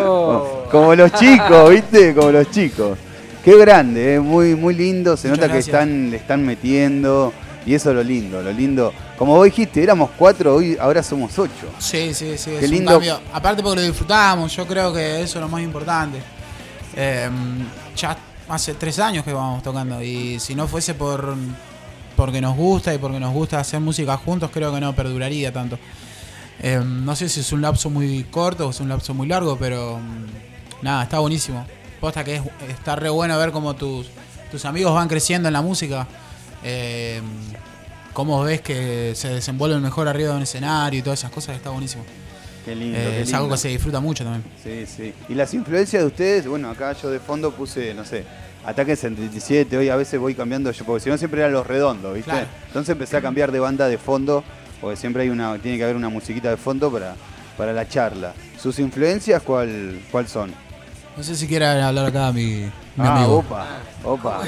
[0.03, 0.65] Oh.
[0.71, 2.13] Como los chicos, ¿viste?
[2.13, 2.97] Como los chicos.
[3.45, 4.19] Qué grande, ¿eh?
[4.19, 5.15] muy, muy lindo.
[5.15, 7.31] Se Muchas nota que están, le están metiendo.
[7.65, 8.91] Y eso es lo lindo, lo lindo.
[9.17, 11.67] Como vos dijiste, éramos cuatro, hoy ahora somos ocho.
[11.77, 12.51] Sí, sí, sí.
[12.59, 12.91] Qué es lindo.
[12.91, 13.19] un cambio.
[13.31, 16.19] Aparte porque lo disfrutamos, yo creo que eso es lo más importante.
[16.95, 17.29] Eh,
[17.95, 18.17] ya
[18.51, 21.35] hace tres años que vamos tocando y si no fuese por,
[22.15, 25.79] porque nos gusta y porque nos gusta hacer música juntos, creo que no perduraría tanto.
[26.59, 29.57] Eh, no sé si es un lapso muy corto o es un lapso muy largo,
[29.57, 31.65] pero mm, nada, está buenísimo.
[31.99, 34.07] Posta que es, está re bueno ver cómo tus,
[34.51, 36.07] tus amigos van creciendo en la música.
[36.63, 37.21] Eh,
[38.13, 41.69] cómo ves que se desenvuelven mejor arriba de un escenario y todas esas cosas, está
[41.69, 42.03] buenísimo.
[42.65, 42.97] Qué lindo.
[42.97, 44.43] Eh, qué es algo que se disfruta mucho también.
[44.63, 45.13] Sí, sí.
[45.29, 48.23] Y las influencias de ustedes, bueno, acá yo de fondo puse, no sé,
[48.65, 52.13] Ataque 77, hoy a veces voy cambiando yo, porque si no siempre eran los redondos,
[52.13, 52.29] ¿viste?
[52.31, 52.47] Claro.
[52.67, 54.43] Entonces empecé a cambiar de banda de fondo,
[54.79, 57.15] porque siempre hay una, tiene que haber una musiquita de fondo para,
[57.57, 58.33] para la charla.
[58.59, 60.53] ¿Sus influencias cuál, cuál son?
[61.17, 62.69] No sé si quiere hablar acá mi, mi
[62.99, 63.39] ah, amigo.
[63.39, 63.67] opa,
[64.03, 64.41] opa.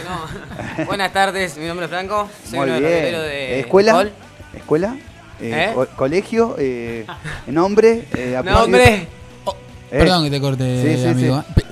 [0.86, 2.92] Buenas tardes, mi nombre es Franco, soy Muy uno de bien.
[2.92, 4.08] los herederos de ¿Escuela?
[4.56, 4.96] ¿Escuela?
[5.44, 5.72] Eh, ¿Eh?
[5.74, 6.56] co- ¿Colegio?
[6.58, 7.06] Eh,
[7.48, 8.08] ¿Nombre?
[8.16, 8.40] Eh?
[8.46, 9.08] Nombre, Eh,
[9.90, 11.44] Perdón que te corte, Sí, sí, amigo.
[11.48, 11.54] sí.
[11.56, 11.66] Pe-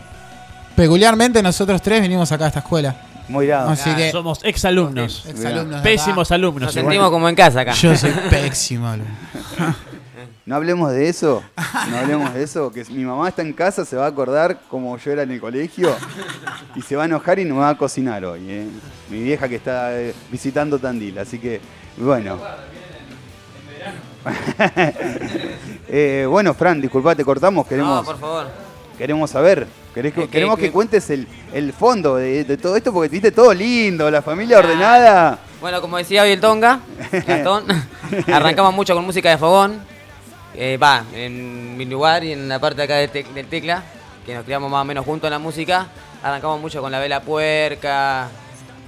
[0.76, 2.96] peculiarmente nosotros tres vinimos acá a esta escuela.
[3.28, 3.72] Muy grave.
[3.72, 5.26] Así que Somos exalumnos.
[5.26, 5.82] exalumnos.
[5.82, 6.64] Pésimos alumnos.
[6.68, 6.86] nos igual.
[6.94, 7.72] sentimos como en casa acá.
[7.74, 9.12] Yo soy pésimo alumno.
[10.44, 11.44] No hablemos de eso,
[11.90, 14.98] no hablemos de eso, que mi mamá está en casa, se va a acordar como
[14.98, 15.96] yo era en el colegio
[16.76, 18.42] y se va a enojar y no me va a cocinar hoy.
[18.50, 18.66] ¿eh?
[19.10, 19.92] Mi vieja que está
[20.32, 21.62] visitando Tandil, así que
[21.96, 22.40] bueno.
[25.94, 28.48] Eh, bueno, Fran, disculpa, te cortamos, No, queremos, por favor.
[28.98, 29.68] queremos saber.
[29.94, 33.14] querés que- queremos que, que- cuentes el, el fondo de, de todo esto porque te
[33.16, 35.38] viste todo lindo, la familia ordenada.
[35.60, 36.80] Bueno, como decía hoy el Tonga,
[37.28, 37.66] Gastón,
[38.34, 39.82] arrancamos mucho con música de fogón.
[40.56, 43.84] Eh, Va, en mi lugar y en la parte de acá del, tec- del tecla,
[44.26, 45.88] que nos criamos más o menos juntos en la música.
[46.24, 48.30] Arrancamos mucho con la vela puerca,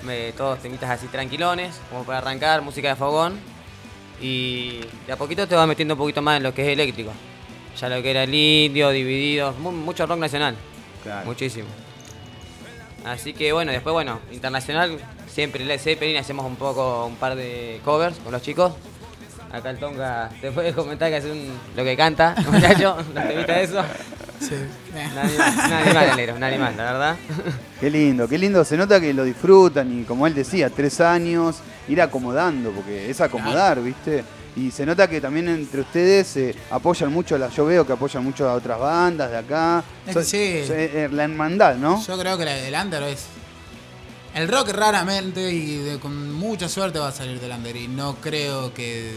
[0.08, 3.40] eh, todos temitas así tranquilones, como para arrancar, música de fogón.
[4.26, 7.12] Y de a poquito te vas metiendo un poquito más en lo que es eléctrico.
[7.80, 10.56] Ya lo que era el indio, divididos, mu- mucho rock nacional.
[11.04, 11.26] Claro.
[11.26, 11.68] Muchísimo.
[13.06, 17.82] Así que bueno, después bueno, internacional, siempre Led Zeppelin, hacemos un poco, un par de
[17.84, 18.72] covers con los chicos.
[19.52, 23.48] Acá el Tonga te puede comentar que hace un, lo que canta, muchacho, los temitas
[23.58, 23.84] de eso.
[24.40, 24.56] Sí.
[24.94, 27.16] Un animal, un animal, Alero, un animal, la verdad.
[27.80, 28.64] Qué lindo, qué lindo.
[28.64, 33.20] Se nota que lo disfrutan y como él decía, tres años, ir acomodando, porque es
[33.22, 34.24] acomodar, ¿viste?
[34.56, 37.94] Y se nota que también entre ustedes se apoyan mucho, a la, yo veo que
[37.94, 39.84] apoyan mucho a otras bandas de acá.
[40.06, 40.68] Es So- que sí.
[40.68, 42.04] so- eh, la hermandad, ¿no?
[42.06, 43.26] Yo creo que la del under es.
[44.36, 47.76] El rock raramente y de- con mucha suerte va a salir del under.
[47.76, 49.12] Y no creo que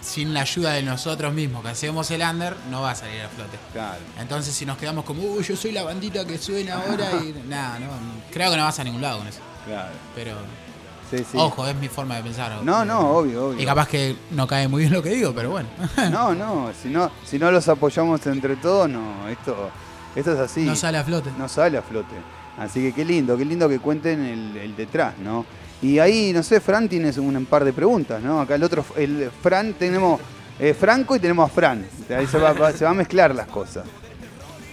[0.00, 3.28] sin la ayuda de nosotros mismos que hacemos el under, no va a salir a
[3.28, 3.56] flote.
[3.72, 3.98] Claro.
[4.20, 7.34] Entonces, si nos quedamos como, uy, yo soy la bandita que suena ahora y.
[7.48, 7.86] Nada, no,
[8.32, 9.40] creo que no vas a ningún lado con eso.
[9.66, 9.90] Claro.
[10.14, 10.32] Pero,
[11.10, 11.38] Sí, sí.
[11.38, 12.62] ojo, es mi forma de pensar.
[12.62, 13.62] No, no, obvio, obvio.
[13.62, 15.68] Y capaz que no cae muy bien lo que digo, pero bueno.
[16.10, 19.70] No, no, si no, si no los apoyamos entre todos, no, esto,
[20.14, 20.60] esto es así.
[20.62, 21.30] No sale a flote.
[21.38, 22.14] no sale a flote.
[22.58, 25.46] Así que qué lindo, qué lindo que cuenten el, el detrás, ¿no?
[25.80, 28.40] Y ahí, no sé, Fran tienes un par de preguntas, ¿no?
[28.40, 30.20] Acá el otro, el Fran, tenemos
[30.58, 31.86] eh, Franco y tenemos a Fran.
[32.16, 33.84] Ahí se va, va- se va a mezclar las cosas.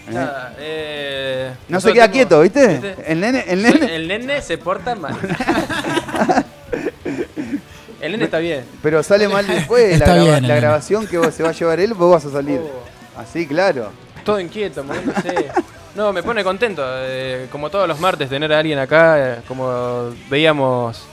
[0.08, 0.12] ¿Eh?
[0.14, 2.96] Nada, eh, No se queda quieto, ¿viste?
[3.08, 3.96] El nene, el nene.
[3.96, 5.16] El nene se porta mal.
[8.02, 8.66] El nene está bien.
[8.84, 11.94] Pero sale mal después, la, graba- bien, grabación que vos- se va a llevar él,
[11.94, 12.60] vos vas a salir.
[12.62, 13.20] Oh.
[13.20, 13.90] Así, claro.
[14.24, 15.50] Todo inquieto, moviéndose.
[15.96, 16.84] No, me pone contento.
[16.86, 19.16] eh, como todos los martes, tener a alguien acá.
[19.18, 21.04] eh, como veíamos,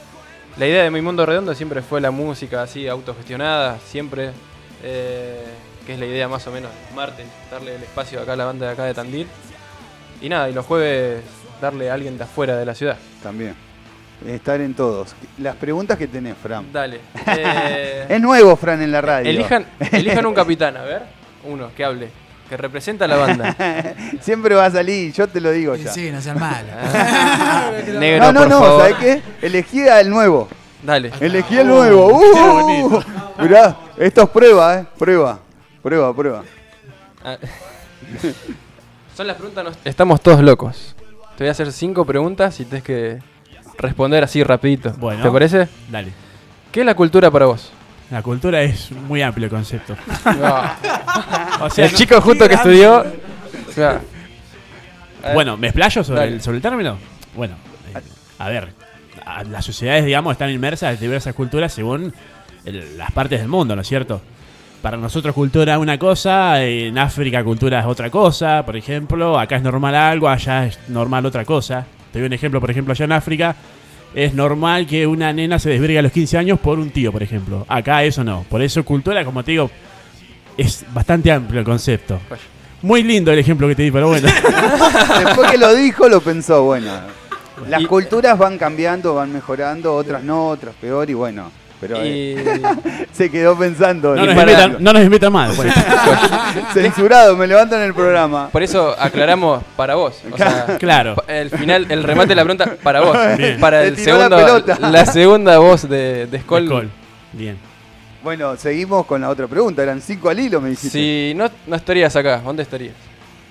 [0.59, 4.33] la idea de Mi Mundo Redondo siempre fue la música así, autogestionada, siempre.
[4.83, 5.45] eh,
[5.87, 8.45] que es la idea más o menos de martes, darle el espacio acá a la
[8.45, 9.27] banda de acá de Tandil.
[10.21, 11.23] Y nada, y los jueves
[11.61, 12.97] darle a alguien de afuera de la ciudad.
[13.23, 13.55] También.
[14.27, 15.15] Estar en todos.
[15.39, 16.73] Las preguntas que tenés, Fran.
[16.73, 17.01] Dale.
[17.27, 19.29] eh, Es nuevo, Fran, en la radio.
[19.29, 21.03] elijan, elijan un capitán, a ver.
[21.45, 22.09] Uno, que hable.
[22.49, 23.57] Que representa a la banda.
[24.21, 25.91] Siempre va a salir, yo te lo digo ya.
[25.91, 26.71] sí, no sean malos.
[27.99, 28.81] Negro, no, no, por no, favor.
[28.83, 29.23] ¿sabes qué?
[29.47, 30.49] Elegí al nuevo.
[30.83, 31.11] Dale.
[31.21, 32.07] Elegí al nuevo.
[32.09, 33.03] Uh,
[33.43, 34.87] mirá, esto es prueba, ¿eh?
[34.99, 35.39] Prueba.
[35.83, 36.43] Prueba, prueba.
[37.25, 37.37] Ah.
[39.17, 39.65] Son las preguntas.
[39.65, 40.95] no- Estamos todos locos.
[41.37, 43.19] Te voy a hacer cinco preguntas y tienes que
[43.79, 44.93] responder así rapidito.
[44.99, 45.23] Bueno.
[45.23, 45.69] ¿Te parece?
[45.91, 46.13] Dale.
[46.71, 47.73] ¿Qué es la cultura para vos?
[48.11, 49.97] La cultura es un muy amplio concepto.
[50.25, 51.65] No.
[51.67, 53.05] O sea, El no- chico justo que estudió.
[53.69, 54.01] o sea,
[55.35, 56.99] Bueno, ¿me explayo sobre, el, sobre el término?
[57.37, 57.55] Bueno,
[57.95, 58.01] eh,
[58.39, 58.73] a ver,
[59.25, 62.13] a- las sociedades, digamos, están inmersas en diversas culturas según
[62.65, 64.21] el- las partes del mundo, ¿no es cierto?
[64.83, 69.57] Para nosotros cultura es una cosa, en África cultura es otra cosa, por ejemplo, acá
[69.57, 71.87] es normal algo, allá es normal otra cosa.
[72.13, 73.55] Te doy un ejemplo, por ejemplo, allá en África
[74.13, 77.23] es normal que una nena se desvirgue a los 15 años por un tío, por
[77.23, 77.65] ejemplo.
[77.69, 78.45] Acá eso no.
[78.51, 79.71] Por eso cultura, como te digo,
[80.59, 82.19] es bastante amplio el concepto.
[82.83, 84.27] Muy lindo el ejemplo que te di, pero bueno.
[85.25, 86.91] Después que lo dijo, lo pensó, bueno.
[87.69, 91.53] Las Y- culturas van cambiando, van mejorando, otras no, otras peor y bueno.
[91.83, 92.37] Pero eh,
[93.11, 94.15] Y se quedó pensando.
[94.15, 95.55] No Y nos, invitan, no nos invitan más.
[96.73, 98.49] Censurado, me levantan el programa.
[98.51, 100.23] por eso aclaramos para vos.
[100.33, 101.17] O sea, Claro.
[101.27, 103.17] El final, el remate de la pregunta para vos.
[103.37, 103.59] Bien.
[103.61, 106.67] Para el la segundo, la segunda voz de, de Skoll.
[106.67, 106.91] Skol.
[107.33, 107.57] Bien.
[108.23, 109.83] Bueno, seguimos con la otra pregunta.
[109.83, 110.91] Eran cinco al hilo, me dijiste.
[110.91, 112.95] Si no, no estarías acá, ¿dónde estarías?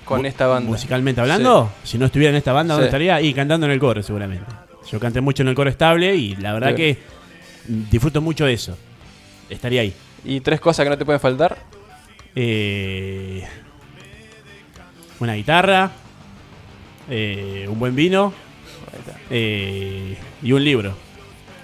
[0.04, 0.68] Con esta banda.
[0.70, 2.88] Musicalmente hablando, si no estuviera en esta banda, ¿dónde Sí.
[2.88, 3.20] estaría?
[3.20, 4.46] Y cantando en el coro, seguramente.
[4.90, 6.74] Yo canté mucho en el coro estable y la verdad Sí.
[6.76, 6.98] que
[7.66, 8.76] disfruto mucho de eso.
[9.48, 9.94] Estaría ahí.
[10.24, 11.56] Y tres cosas que no te pueden faltar.
[12.34, 13.46] Eh,
[15.20, 15.90] una guitarra,
[17.08, 18.32] eh, un buen vino
[19.30, 20.94] eh, y un libro.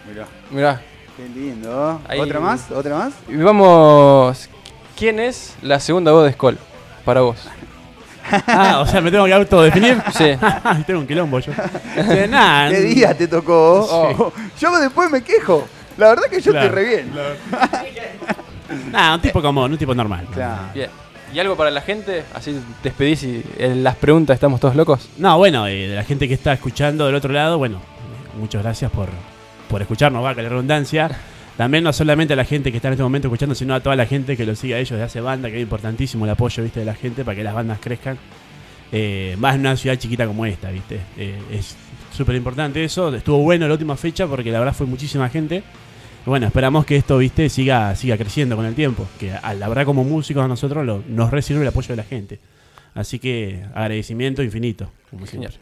[0.08, 0.82] Mirá, Mirá.
[1.16, 2.00] qué lindo.
[2.08, 2.70] Ahí- ¿Otra más?
[2.70, 3.14] ¿Otra más?
[3.28, 4.48] Y vamos.
[4.96, 6.58] ¿Quién es la segunda voz de Skoll?
[7.04, 7.38] Para vos.
[8.46, 10.02] Ah, o sea, me tengo que autodefinir.
[10.12, 10.32] Sí.
[10.87, 11.50] tengo un quilombo yo.
[11.96, 13.87] Eh, nah, ¿Qué día te tocó?
[13.90, 14.32] Oh.
[14.61, 15.66] Yo después me quejo.
[15.98, 16.66] La verdad que yo Claro.
[16.68, 17.11] estoy re bien.
[18.92, 20.26] nah, un tipo común, un tipo normal.
[20.32, 20.62] Claro.
[20.74, 20.88] Bien.
[21.34, 22.24] ¿Y algo para la gente?
[22.34, 25.11] Así te despedís y en las preguntas estamos todos locos.
[25.18, 28.62] No, bueno, eh, de la gente que está escuchando del otro lado, bueno, eh, muchas
[28.62, 29.08] gracias por,
[29.68, 31.11] por escucharnos, vaca la redundancia.
[31.58, 33.94] También no solamente a la gente que está en este momento escuchando, sino a toda
[33.96, 36.62] la gente que lo sigue a ellos de hace banda, que es importantísimo el apoyo,
[36.62, 38.16] viste, de la gente para que las bandas crezcan.
[38.90, 41.00] Eh, más en una ciudad chiquita como esta, viste.
[41.18, 41.76] Eh, es
[42.16, 43.14] súper importante eso.
[43.14, 45.62] Estuvo bueno la última fecha porque la verdad fue muchísima gente.
[46.28, 49.06] Bueno, esperamos que esto, viste, siga, siga creciendo con el tiempo.
[49.18, 52.02] Que a la verdad como músicos a nosotros lo- nos recibe el apoyo de la
[52.04, 52.38] gente.
[52.94, 54.90] Así que agradecimiento infinito.
[55.10, 55.52] Como siempre.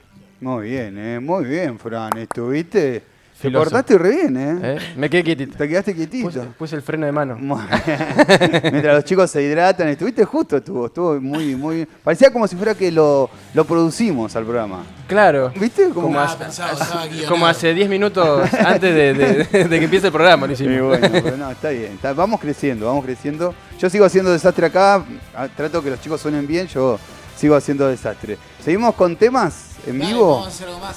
[0.41, 1.21] Muy bien, eh.
[1.21, 2.17] Muy bien, Fran.
[2.19, 3.03] Estuviste.
[3.37, 3.65] Te Filoso.
[3.65, 4.59] portaste re bien, eh.
[4.63, 4.79] ¿Eh?
[4.97, 5.59] Me quedé quietito.
[5.59, 6.27] Te quedaste quietito.
[6.29, 7.37] Puse, puse el freno de mano.
[7.39, 11.87] Mientras los chicos se hidratan, estuviste justo, estuvo, estuvo muy, muy.
[12.03, 14.85] Parecía como si fuera que lo, lo producimos al programa.
[15.07, 15.53] Claro.
[15.61, 15.91] ¿Viste?
[15.91, 20.47] Como, Como hace- Como hace 10 minutos antes de, de- de que empiece el programa,
[20.47, 20.99] lo hicimos.
[20.99, 21.93] bueno, pero no, está bien.
[21.93, 23.55] está- vamos creciendo, vamos creciendo.
[23.79, 26.99] Yo sigo haciendo desastre acá, ah, trato que los chicos suenen bien, yo
[27.37, 28.39] sigo haciendo desastre.
[28.65, 30.31] ¿Seguimos con temas en Dale, vivo?
[30.31, 30.97] Vamos a hacer algo más.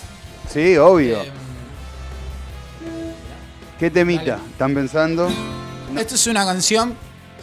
[0.50, 1.22] Sí, obvio.
[1.22, 1.32] Eh,
[3.80, 4.24] ¿Qué temita?
[4.38, 4.44] dale.
[4.52, 5.30] ¿Están pensando?
[5.98, 6.94] Esto es una canción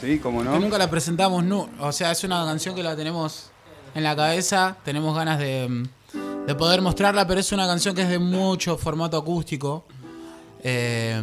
[0.00, 0.58] Sí, cómo que no.
[0.60, 3.50] nunca la presentamos, nu- o sea, es una canción que la tenemos
[3.94, 5.86] en la cabeza, tenemos ganas de,
[6.46, 9.86] de poder mostrarla, pero es una canción que es de mucho formato acústico.
[10.62, 11.14] eh,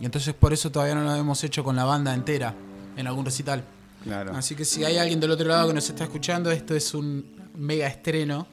[0.00, 2.54] entonces por eso todavía no lo hemos hecho con la banda entera
[2.96, 3.62] en algún recital.
[4.04, 4.34] Claro.
[4.34, 7.24] Así que si hay alguien del otro lado que nos está escuchando, esto es un
[7.56, 8.46] mega estreno.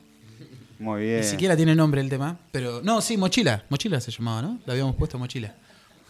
[0.78, 1.22] Muy bien.
[1.22, 4.60] Ni siquiera tiene nombre el tema, pero no, sí, Mochila, Mochila se llamaba, ¿no?
[4.66, 5.56] Le habíamos puesto Mochila.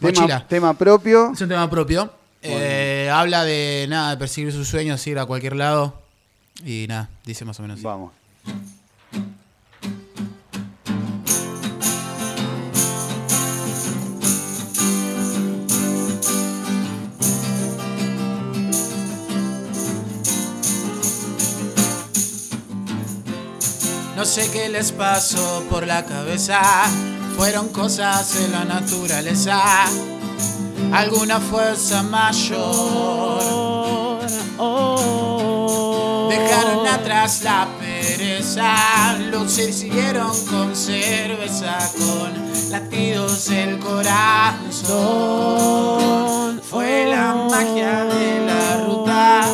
[0.00, 1.32] Tema, tema propio.
[1.32, 2.10] Es un tema propio.
[2.42, 6.00] Eh, habla de nada, de perseguir sus sueños, ir a cualquier lado.
[6.64, 7.76] Y nada, dice más o menos.
[7.76, 7.84] así.
[7.84, 8.12] Vamos.
[24.16, 26.60] No sé qué les pasó por la cabeza.
[27.36, 29.60] Fueron cosas de la naturaleza.
[30.92, 33.40] Alguna fuerza mayor.
[36.28, 39.18] Dejaron atrás la pereza.
[39.30, 45.00] Los siguieron con cerveza, con latidos del corazón.
[46.62, 49.44] Fue la magia de la ruta.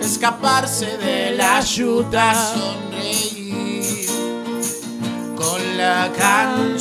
[0.00, 4.06] Escaparse de la yuta, sonreír
[5.36, 6.73] con la canción.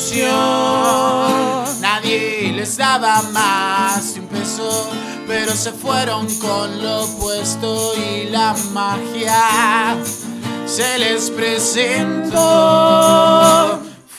[1.82, 4.92] Nadie les daba más de un peso,
[5.28, 9.98] pero se fueron con lo opuesto y la magia
[10.66, 12.40] se les presentó.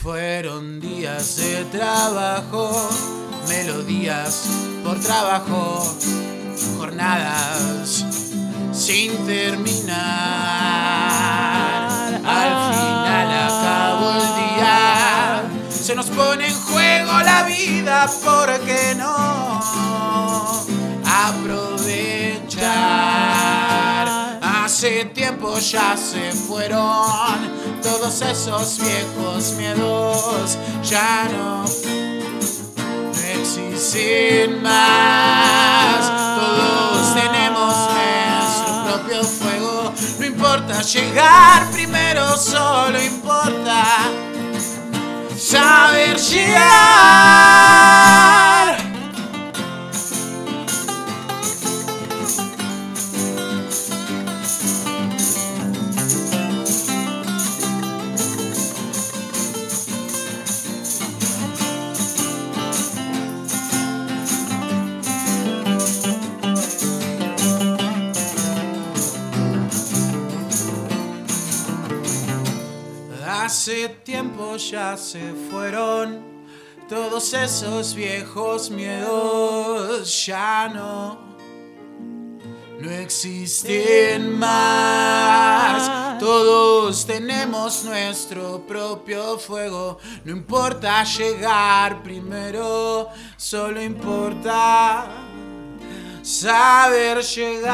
[0.02, 2.90] Fueron días de trabajo,
[3.48, 4.48] melodías
[4.82, 5.96] por trabajo,
[6.76, 8.04] jornadas
[8.72, 9.94] sin terminar.
[12.24, 12.93] Al día.
[15.84, 19.60] Se nos pone en juego la vida, ¿por qué no?
[21.04, 22.64] Aprovechar.
[24.40, 30.56] Hace tiempo ya se fueron todos esos viejos miedos.
[30.82, 31.64] Ya no
[33.34, 36.00] existen más.
[36.40, 37.74] Todos tenemos
[38.40, 39.92] nuestro propio fuego.
[40.18, 44.33] No importa llegar primero, solo importa
[45.44, 47.13] saber llegar.
[73.64, 76.22] Hace tiempo ya se fueron
[76.86, 81.18] todos esos viejos miedos, ya no,
[82.78, 86.18] no existen más.
[86.20, 89.96] Todos tenemos nuestro propio fuego,
[90.26, 95.06] no importa llegar primero, solo importa
[96.22, 97.64] saber llegar.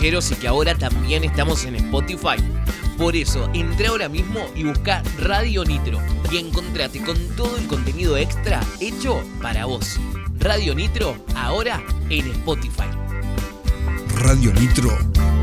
[0.00, 2.36] Cancheros y que ahora también estamos en Spotify?
[2.96, 5.98] Por eso, entra ahora mismo y busca Radio Nitro
[6.30, 10.00] y encontrate con todo el contenido extra hecho para vos.
[10.38, 12.88] Radio Nitro, ahora en Spotify.
[14.16, 14.90] Radio Nitro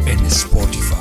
[0.07, 0.95] en Spotify.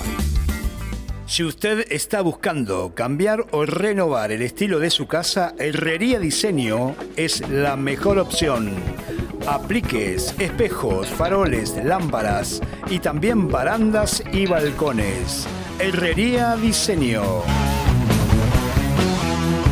[1.26, 7.48] Si usted está buscando cambiar o renovar el estilo de su casa, Herrería Diseño es
[7.48, 8.74] la mejor opción.
[9.46, 15.46] Apliques, espejos, faroles, lámparas y también barandas y balcones.
[15.78, 17.22] Herrería Diseño.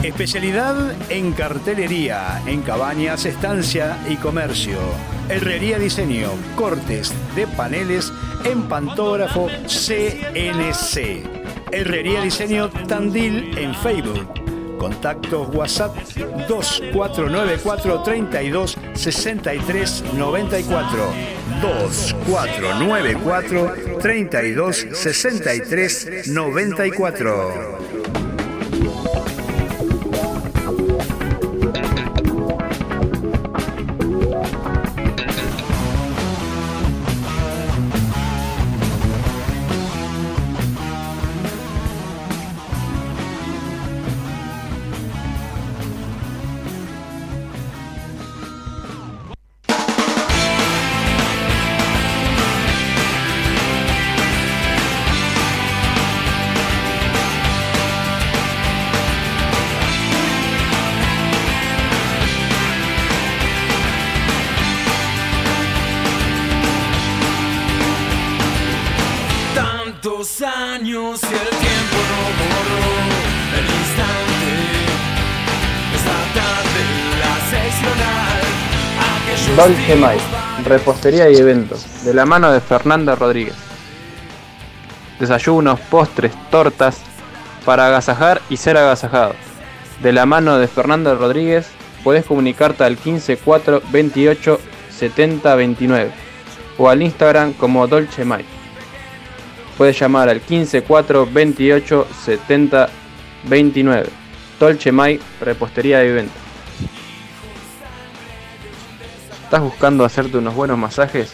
[0.05, 0.77] Especialidad
[1.11, 4.79] en cartelería, en cabañas, estancia y comercio.
[5.29, 8.13] Herrería Diseño, cortes de paneles
[8.45, 11.25] en pantógrafo CNC.
[11.73, 14.44] Herrería Diseño Tandil en Facebook.
[14.85, 15.97] Contactos WhatsApp
[16.47, 21.13] 2494 32 63 94.
[21.63, 27.74] 2494 32 63 94.
[79.67, 80.19] Tiempos Mai,
[80.65, 83.55] repostería y eventos, de la mano de Fernanda Rodríguez.
[85.19, 86.99] Desayunos, postres, tortas,
[87.65, 89.35] para agasajar y ser agasajado.
[90.03, 91.67] De la mano de Fernanda Rodríguez,
[92.03, 96.11] puedes comunicarte al 15 4 28 70 29
[96.77, 98.45] o al Instagram como Dolce Mai.
[99.79, 102.89] Puedes llamar al 15 4 28 70
[103.45, 104.09] 29.
[104.61, 106.44] Dolce Mai, repostería y eventos.
[109.45, 111.33] ¿Estás buscando hacerte unos buenos masajes?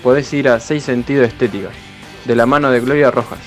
[0.00, 1.70] Podés ir a 6 Sentido Estética,
[2.24, 3.40] de la mano de Gloria Rojas.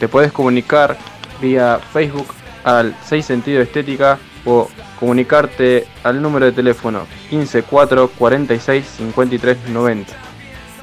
[0.00, 0.98] Te puedes comunicar
[1.40, 2.26] vía Facebook
[2.64, 4.68] al 6 Sentido Estética o
[4.98, 10.12] comunicarte al número de teléfono 15 4 46 53 90.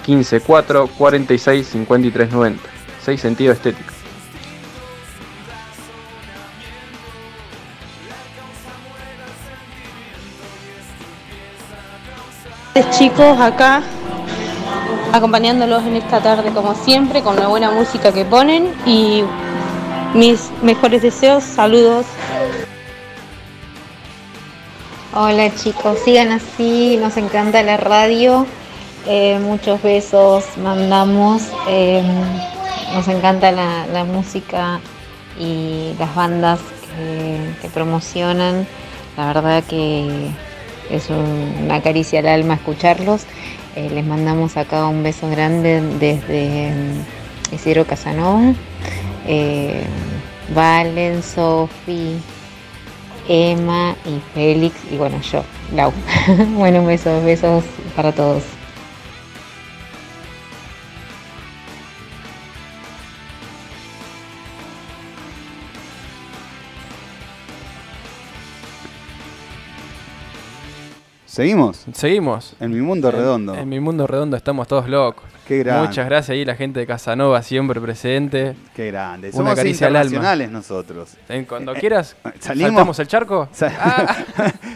[0.06, 2.64] 15 4 46 53 90.
[3.04, 3.93] 6 Sentido Estética.
[12.82, 13.84] Chicos acá
[15.12, 19.24] acompañándolos en esta tarde como siempre con la buena música que ponen y
[20.16, 22.06] mis mejores deseos, saludos.
[25.14, 28.48] Hola chicos, sigan así, nos encanta la radio,
[29.06, 32.02] eh, muchos besos mandamos, eh,
[32.96, 34.80] nos encanta la, música
[35.40, 36.60] y las bandas
[37.62, 38.66] que promocionan,
[39.16, 40.32] la verdad que
[40.96, 43.24] es un- una caricia al alma escucharlos.
[43.76, 48.54] Eh, les mandamos acá un beso grande desde mm, Isidro Casanova,
[49.28, 49.84] eh,
[50.54, 52.18] Valen, Sofi,
[53.28, 55.92] Emma y Félix y bueno, yo, Lau.
[56.58, 57.64] bueno, besos, besos
[57.96, 58.44] para todos.
[71.38, 71.84] ¿Seguimos?
[71.94, 72.56] Seguimos.
[72.60, 73.56] En mi mundo redondo.
[73.56, 75.24] En, mi mundo redondo estamos todos locos.
[75.48, 75.88] Qué grande.
[75.88, 78.56] Muchas gracias ahí la gente de Casanova siempre presente.
[78.76, 79.30] Qué grande.
[79.30, 80.06] Una Somos caricia al alma.
[80.10, 81.10] internacionales nosotros.
[81.28, 83.50] En- Cuando Eh, quieras, salimos- saltamos el charco.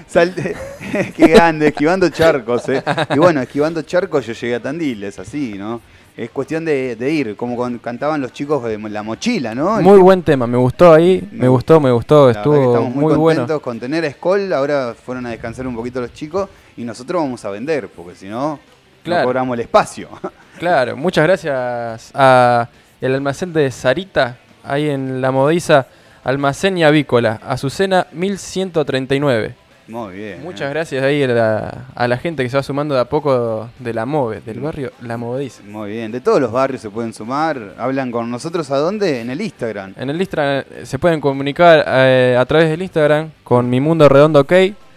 [0.07, 0.33] Sal-
[1.15, 2.67] Qué grande, esquivando charcos.
[2.69, 2.81] eh.
[3.13, 5.79] Y bueno, esquivando charcos yo llegué a Tandil, es así, ¿no?
[6.17, 9.79] Es cuestión de, de ir, como cantaban los chicos de la mochila, ¿no?
[9.81, 13.15] Muy buen tema, me gustó ahí, me gustó, me gustó, La estuvo estamos muy, muy,
[13.15, 13.41] bueno.
[13.41, 14.51] contentos con tener a Skoll.
[14.51, 18.27] Ahora fueron a descansar un poquito los chicos y nosotros vamos a vender, porque si
[18.27, 18.59] no,
[19.03, 19.21] Claro.
[19.21, 20.09] no cobramos el espacio.
[20.57, 22.67] Claro, muchas gracias a
[22.99, 25.85] el almacén de Sarita, ahí en La Modiza,
[26.23, 29.66] almacén y avícola, Azucena 1139.
[29.87, 30.43] Muy bien.
[30.43, 33.69] Muchas gracias ahí a la, a la gente que se va sumando de a poco
[33.79, 35.63] de La Move, del barrio La Modiza.
[35.65, 37.73] Muy bien, de todos los barrios se pueden sumar.
[37.77, 39.21] Hablan con nosotros a dónde?
[39.21, 39.93] En el Instagram.
[39.97, 44.09] En el Instagram eh, se pueden comunicar eh, a través del Instagram con Mi Mundo
[44.09, 44.51] Redondo OK.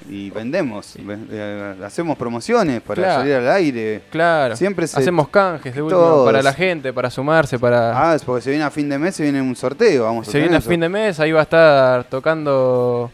[0.09, 3.21] Y vendemos, ve- eh, hacemos promociones para Claro.
[3.21, 4.03] salir al aire.
[4.11, 8.11] Claro, Siempre se- hacemos canjes de último para la gente, para sumarse, para...
[8.11, 10.03] Ah, es porque se viene a fin de mes, se viene un sorteo.
[10.07, 13.13] Vamos a Se viene a fin de mes, ahí va a estar tocando.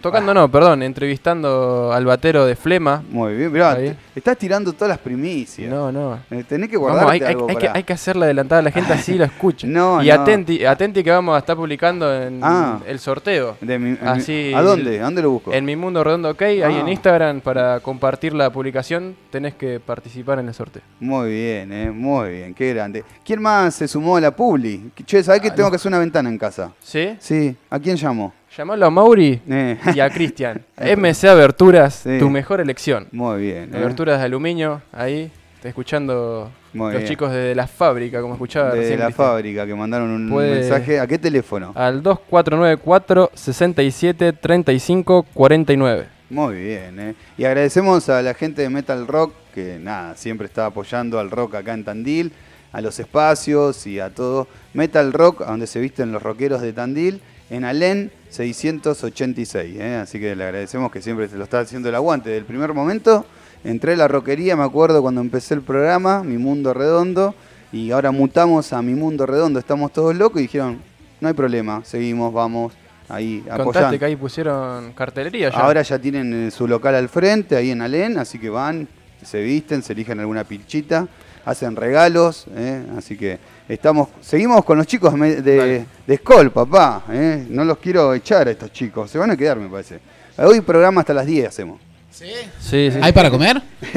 [0.00, 3.02] Tocando no, perdón, entrevistando al batero de Flema.
[3.10, 3.88] Muy bien, mirá, Ahí.
[3.90, 5.68] te- estás tirando todas las primicias.
[5.68, 6.18] No, no.
[6.30, 8.60] Eh, tenés que Vamos, guardarte hay, hay- algo hay que, para- hay que hacerle adelantada
[8.60, 9.66] a la gente así lo escucha.
[9.66, 10.14] No, y no.
[10.14, 12.78] atenti, atenti que vamos a estar publicando en Ah.
[12.86, 13.56] el sorteo.
[13.60, 15.00] De mi- Así, ¿A dónde?
[15.00, 15.52] ¿A dónde lo busco?
[15.52, 16.70] En mi mundo redondo ok, ahí Ah.
[16.80, 20.82] en Instagram para compartir la publicación tenés que participar en el sorteo.
[21.00, 23.04] Muy bien, eh, muy bien, qué grande.
[23.24, 24.90] ¿Quién más se sumó a la Publi?
[25.04, 26.72] Che, ¿sabés que tengo que hacer una ventana en casa?
[26.80, 27.16] ¿Sí?
[27.18, 28.32] Sí, ¿a quién llamo?
[28.58, 29.78] Llamalo a Mauri Eh.
[29.94, 30.60] y a Cristian.
[30.76, 32.18] MC Aberturas, Sí.
[32.18, 33.06] tu mejor elección.
[33.12, 33.72] Muy bien.
[33.72, 33.76] eh.
[33.76, 37.08] Aberturas de aluminio, ahí, está escuchando Muy los bien.
[37.08, 39.28] chicos de la fábrica, como escuchaba De recién la Cristian.
[39.28, 40.98] fábrica que mandaron un Puede- mensaje.
[40.98, 41.70] ¿A qué teléfono?
[41.76, 46.06] Al 2494 67 35 49.
[46.28, 47.14] Muy bien, ¿eh?
[47.36, 51.54] Y agradecemos a la gente de Metal Rock, que nada, siempre está apoyando al rock
[51.54, 52.32] acá en Tandil,
[52.72, 54.48] a los espacios y a todo.
[54.74, 57.20] Metal Rock, a donde se visten los rockeros de Tandil,
[57.50, 59.96] en Alén 686, ¿eh?
[59.96, 62.30] Así que le agradecemos que siempre se lo está haciendo el aguante.
[62.30, 63.24] Del primer momento,
[63.64, 67.34] entré a la roquería, me acuerdo cuando empecé el programa, Mi Mundo Redondo,
[67.72, 70.78] y ahora mutamos a Mi Mundo Redondo, estamos todos locos y dijeron,
[71.20, 72.72] no hay problema, seguimos, vamos,
[73.08, 75.56] ahí Contaste que ahí pusieron cartelería ya.
[75.56, 78.88] Ahora ya tienen eh, su local al frente, ahí en Alén, así que van,
[79.24, 81.06] se visten, se eligen alguna pilchita,
[81.44, 82.82] hacen regalos, ¿eh?
[82.96, 83.38] así que
[83.68, 87.46] estamos, seguimos con los chicos me- de, de Skoll, papá, ¿eh?
[87.48, 90.00] no los quiero echar a estos chicos, se van a quedar me parece.
[90.36, 91.80] Hoy programa hasta las 10 hacemos.
[92.10, 92.30] ¿Sí?
[92.60, 92.98] Sí, sí.
[93.00, 93.62] ¿Hay para comer?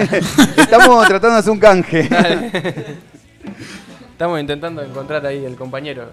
[0.58, 2.08] Estamos tratando de hacer un canje.
[4.12, 6.12] Estamos intentando encontrar ahí el compañero.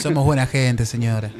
[0.00, 1.30] Somos buena gente, señora.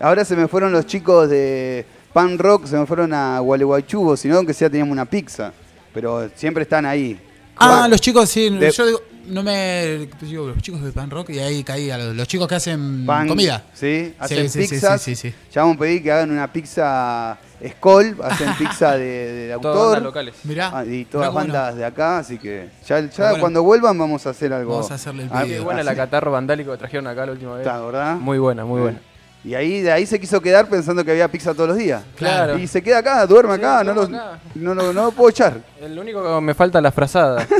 [0.00, 4.28] Ahora se me fueron los chicos de Pan Rock, se me fueron a Gualeguaychú, si
[4.28, 5.52] no, aunque sea teníamos una pizza,
[5.94, 7.18] pero siempre están ahí.
[7.56, 8.50] Ah, los chicos, sí.
[8.50, 10.08] de- yo digo, no me.
[10.20, 13.06] Digo, los chicos de Pan Rock y ahí caí a los, los chicos que hacen
[13.06, 13.62] Pan, comida.
[13.72, 15.00] Sí, hacen sí, sí, pizzas.
[15.00, 15.34] sí, sí, sí.
[15.52, 19.84] Ya vamos a pedir que hagan una pizza Skoll, hacen pizza de, de Todas autor.
[19.86, 20.34] bandas locales.
[20.42, 20.70] Mirá.
[20.74, 21.52] Ah, y todas mirá, bueno.
[21.54, 23.40] bandas de acá, así que ya, ya bueno.
[23.40, 24.72] cuando vuelvan vamos a hacer algo.
[24.72, 25.58] Vamos a hacerle el Ah, pedido.
[25.58, 25.86] Qué buena así.
[25.86, 27.64] la catarro vandálico que trajeron acá la última vez.
[27.66, 28.16] Está, ¿verdad?
[28.16, 29.00] Muy buena, muy buena.
[29.44, 32.02] Y ahí de ahí se quiso quedar pensando que había pizza todos los días.
[32.16, 32.56] Claro.
[32.58, 34.38] Y se queda acá, duerme Sí, acá, no, duerme lo, acá.
[34.54, 35.58] no, lo- no lo puedo echar.
[35.82, 37.46] El único que me falta es la frazada.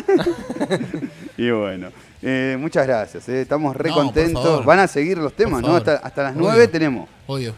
[1.37, 1.89] Y bueno,
[2.23, 4.65] eh, muchas gracias, eh, estamos re No, contentos.
[4.65, 5.75] Van a seguir los temas, ¿no?
[5.75, 6.43] Hasta, hasta las Obvio.
[6.47, 7.09] 9 tenemos.
[7.27, 7.55] Obvio.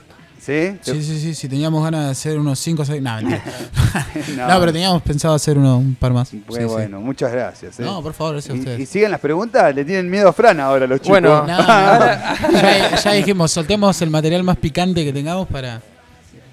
[0.47, 0.79] ¿Sí?
[0.81, 1.35] Sí, sí, sí.
[1.35, 3.03] Si teníamos ganas de hacer unos 5 o 6.
[3.03, 3.43] No, mentira.
[4.37, 4.47] No.
[4.49, 4.61] no.
[4.61, 6.33] pero teníamos pensado hacer uno, un par más.
[6.33, 6.65] Muy Sí, sí.
[6.65, 7.81] bueno, muchas gracias.
[7.81, 7.83] eh.
[7.83, 8.81] No, por favor, gracias a y, ustedes.
[8.81, 11.11] y siguen las preguntas, le tienen miedo a Fran ahora los chicos.
[11.21, 15.83] Bueno, No, ya, ya dijimos, soltemos el material más picante que tengamos para,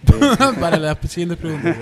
[0.60, 1.76] para las siguientes preguntas.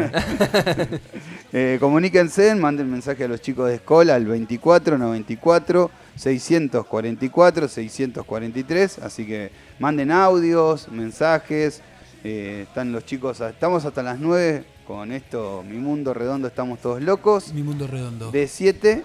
[1.53, 8.99] Eh, comuníquense, manden mensaje a los chicos de escuela al 24 94 644 643.
[8.99, 11.82] Así que manden audios, mensajes.
[12.24, 17.02] Eh, están los chicos, estamos hasta las 9 con esto, Mi Mundo Redondo, estamos todos
[17.02, 17.54] locos.
[17.54, 18.32] Mi mundo redondo.
[18.32, 19.04] De 7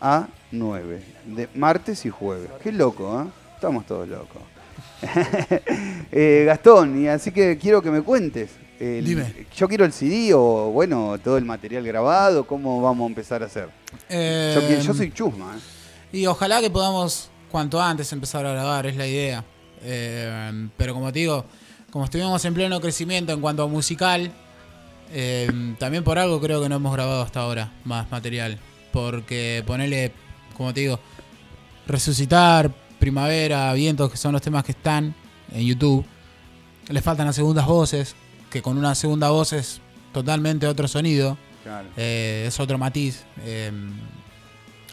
[0.00, 2.50] a 9, de martes y jueves.
[2.62, 3.26] Qué loco, ¿eh?
[3.54, 4.42] Estamos todos locos.
[6.12, 8.50] Eh, Gastón, y así que quiero que me cuentes.
[8.80, 9.46] el- Dime.
[9.56, 13.46] Yo quiero el CD o, bueno, todo el material grabado, ¿cómo vamos a empezar a
[13.46, 13.68] hacer?
[14.08, 15.60] Yo, yo soy chusma, ¿eh?
[16.18, 19.44] Y ojalá que podamos cuanto antes empezar a grabar, es la idea.
[19.82, 21.44] Eh, pero como te digo,
[21.96, 24.30] como estuvimos en pleno crecimiento en cuanto a musical,
[25.14, 28.58] eh, también por algo creo que no hemos grabado hasta ahora más material.
[28.92, 30.12] Porque ponerle,
[30.58, 31.00] como te digo,
[31.86, 35.14] resucitar, primavera, vientos, que son los temas que están
[35.50, 36.04] en YouTube.
[36.88, 38.14] Le faltan las segundas voces,
[38.50, 39.80] que con una segunda voz es
[40.12, 41.38] totalmente otro sonido.
[41.62, 41.88] Claro.
[41.96, 43.24] Eh, es otro matiz.
[43.42, 43.72] eh,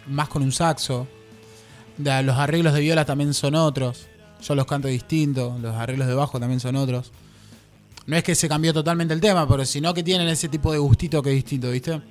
[0.07, 1.05] más con un saxo.
[1.97, 4.07] Los arreglos de viola también son otros.
[4.47, 5.59] Yo los canto distintos.
[5.59, 7.11] Los arreglos de bajo también son otros.
[8.05, 10.77] No es que se cambió totalmente el tema, pero sino que tienen ese tipo de
[10.77, 12.01] gustito que es distinto, ¿viste?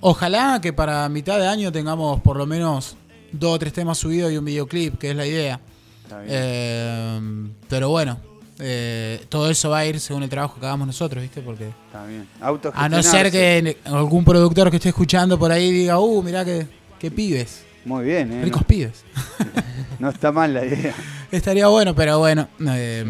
[0.00, 2.96] Ojalá que para mitad de año tengamos por lo menos
[3.32, 5.60] dos o tres temas subidos y un videoclip, que es la idea.
[6.04, 6.30] Está bien.
[6.32, 7.20] Eh,
[7.68, 8.20] pero bueno,
[8.60, 11.40] eh, todo eso va a ir según el trabajo que hagamos nosotros, ¿viste?
[11.40, 12.28] Porque Está bien.
[12.74, 16.66] a no ser que algún productor que esté escuchando por ahí diga, uh, mirá que,
[16.98, 17.64] qué pibes.
[17.84, 18.42] Muy bien, ¿eh?
[18.44, 19.04] Ricos no, pibes.
[19.98, 20.94] no está mal la idea.
[21.30, 22.48] Estaría bueno, pero bueno.
[22.66, 23.04] eh,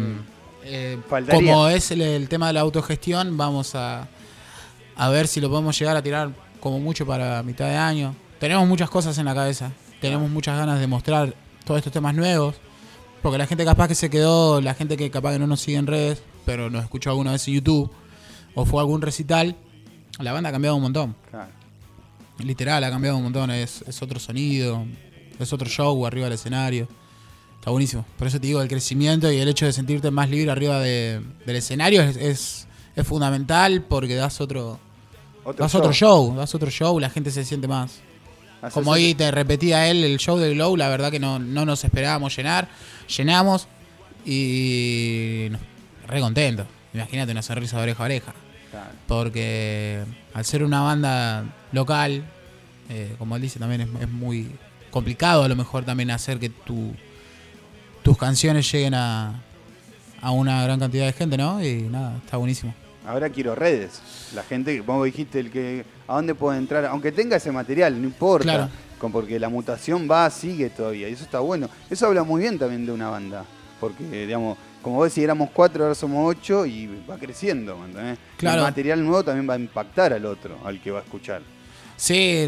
[0.63, 1.51] eh, Faltaría.
[1.51, 4.07] como es el, el tema de la autogestión, vamos a,
[4.95, 8.15] a ver si lo podemos llegar a tirar como mucho para mitad de año.
[8.39, 9.71] Tenemos muchas cosas en la cabeza.
[10.01, 11.33] Tenemos muchas ganas de mostrar
[11.65, 12.55] todos estos temas nuevos.
[13.21, 15.77] Porque la gente capaz que se quedó, la gente que capaz que no nos sigue
[15.77, 17.91] en redes, pero nos escuchó alguna vez en YouTube,
[18.55, 19.57] o fue a algún recital,
[20.19, 21.15] la banda ha cambiado un montón.
[21.29, 21.51] Claro.
[22.43, 23.51] Literal, ha cambiado un montón.
[23.51, 24.85] Es, es otro sonido,
[25.39, 26.87] es otro show arriba del escenario.
[27.59, 28.05] Está buenísimo.
[28.17, 31.21] Por eso te digo, el crecimiento y el hecho de sentirte más libre arriba de-
[31.45, 34.79] del escenario es, es, es fundamental porque das otro,
[35.43, 37.99] Otro das otro show, das otro show, la gente se siente más.
[38.73, 41.83] Como hoy te repetía él, el show de Glow, la verdad que no, no nos
[41.83, 42.69] esperábamos llenar.
[43.17, 43.67] Llenamos
[44.25, 45.59] y no,
[46.07, 46.65] re contento.
[46.93, 48.33] Imagínate una sonrisa de oreja a oreja.
[48.71, 48.89] Claro.
[49.07, 50.03] Porque
[50.33, 52.23] al ser una banda local,
[52.89, 54.51] eh, como él dice, también es, es muy
[54.91, 56.93] complicado a lo mejor también hacer que tu,
[58.03, 59.41] tus canciones lleguen a,
[60.21, 61.63] a una gran cantidad de gente, ¿no?
[61.63, 62.73] Y nada, está buenísimo.
[63.05, 64.01] Ahora quiero redes.
[64.35, 68.07] La gente, como dijiste, el que a dónde puede entrar, aunque tenga ese material, no
[68.07, 68.43] importa.
[68.43, 68.69] Claro.
[68.99, 71.09] Con- porque la mutación va, sigue todavía.
[71.09, 71.69] Y eso está bueno.
[71.89, 73.45] Eso habla muy bien también de una banda.
[73.79, 77.77] Porque, digamos, como vos decís, éramos cuatro, ahora somos ocho y va creciendo.
[77.77, 78.17] ¿me entendés?
[78.37, 78.59] Claro.
[78.59, 81.41] El material nuevo también va a impactar al otro, al que va a escuchar.
[81.97, 82.47] Sí,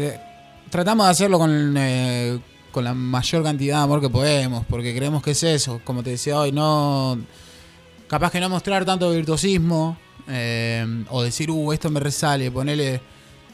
[0.70, 2.38] tratamos de hacerlo con, eh,
[2.70, 5.80] con la mayor cantidad de amor que podemos, porque creemos que es eso.
[5.84, 7.18] Como te decía hoy, no.
[8.08, 9.96] Capaz que no mostrar tanto virtuosismo,
[10.28, 13.00] eh, o decir, uh, esto me resale, ponerle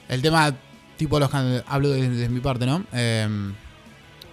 [0.08, 0.54] el tema,
[0.96, 1.30] tipo los
[1.66, 2.84] hablo de, de mi parte, ¿no?
[2.92, 3.28] Eh,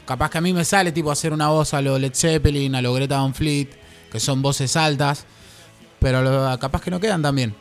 [0.05, 2.81] capaz que a mí me sale, tipo, hacer una voz a lo Led Zeppelin, a
[2.81, 3.69] lo Greta Van Fleet,
[4.11, 5.25] que son voces altas,
[5.99, 7.55] pero lo- capaz que no quedan tan bien.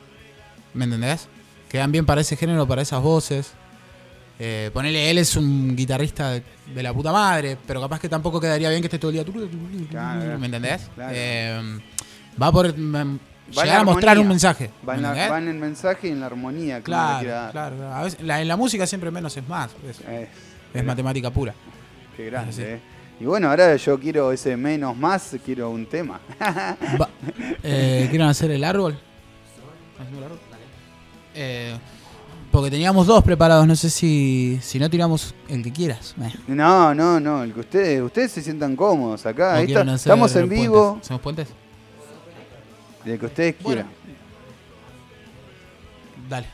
[0.74, 1.28] ¿Me entendés?
[1.68, 3.52] Quedan bien para ese género, para esas voces.
[4.38, 6.42] Eh, ponele, él es un guitarrista de,
[6.74, 9.24] de la puta madre, pero capaz que tampoco quedaría bien que esté todo el día.
[9.90, 10.90] Claro, ¿Me entendés?
[10.94, 11.12] claro.
[11.16, 11.80] Eh,
[12.40, 13.20] va por mm, en
[13.50, 14.22] llegar a mostrar armonía.
[14.22, 14.70] un mensaje.
[14.88, 16.80] Va en, ¿me la- en el mensaje y en la armonía.
[16.82, 17.52] Claro, claro.
[17.76, 17.94] claro.
[17.94, 19.70] A veces, la- en la música siempre menos es más.
[19.88, 20.00] Es,
[20.74, 21.54] es matemática pura.
[22.16, 22.80] Qué grande, eh.
[23.20, 26.20] Y bueno, ahora yo quiero ese menos más, quiero un tema.
[27.66, 28.98] Eh, ¿Quieren hacer el árbol?
[29.98, 30.38] ¿Hacemos el árbol?
[31.34, 31.74] Eh,
[32.50, 36.14] porque teníamos dos preparados, no sé si, si no tiramos el que quieras.
[36.20, 36.30] Eh.
[36.48, 39.54] No, no, no, el que ustedes, ustedes se sientan cómodos acá.
[39.54, 40.60] ¿O Ahí quieren está, hacer estamos en puentes?
[40.60, 41.48] vivo, ¿Hacemos puentes?
[43.06, 43.86] el que ustedes quieran.
[46.28, 46.46] Dale.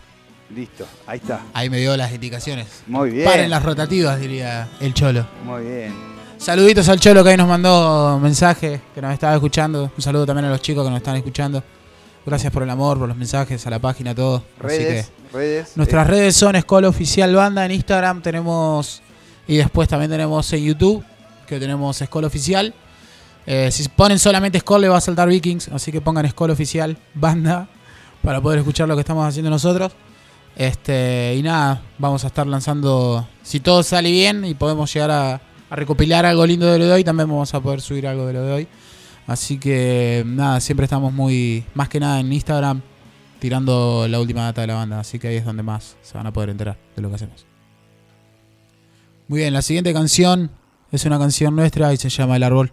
[0.55, 1.41] Listo, ahí está.
[1.53, 2.83] Ahí me dio las indicaciones.
[2.87, 3.25] Muy bien.
[3.25, 5.27] Paren las rotativas, diría el Cholo.
[5.45, 6.20] Muy bien.
[6.41, 9.93] Saluditos al Cholo que ahí nos mandó mensaje, que nos estaba escuchando.
[9.95, 11.63] Un saludo también a los chicos que nos están escuchando.
[12.25, 14.37] Gracias por el amor, por los mensajes, a la página, todo.
[14.59, 15.77] Así Redes, que redes.
[15.77, 19.03] nuestras eh, redes son Escola Oficial Banda en Instagram, tenemos
[19.47, 21.05] y después también tenemos en YouTube,
[21.47, 22.73] que tenemos Escola Oficial.
[23.45, 26.97] Eh, si ponen solamente Escola le va a saltar Vikings, así que pongan Escola Oficial
[27.13, 27.69] Banda
[28.23, 29.93] para poder escuchar lo que estamos haciendo nosotros.
[30.57, 35.41] Este, y nada, vamos a estar lanzando, si todo sale bien y podemos llegar a,
[35.71, 38.33] a recopilar algo lindo de lo de hoy, también vamos a poder subir algo de
[38.33, 38.69] lo de hoy.
[39.27, 42.83] Así que nada, siempre estamos muy, más que nada en Instagram,
[43.39, 44.99] tirando la última data de la banda.
[44.99, 47.47] Así que ahí es donde más se van a poder enterar de lo que hacemos.
[49.29, 50.51] Muy bien, la siguiente canción
[50.91, 52.73] es una canción nuestra y se llama El Árbol.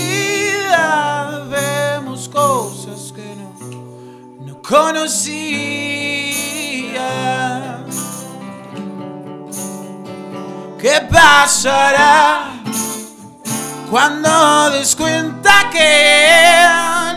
[1.47, 3.53] vemos cosas que no,
[4.45, 5.81] no conocía.
[10.79, 12.53] ¿Qué pasará
[13.89, 16.65] cuando des cuenta que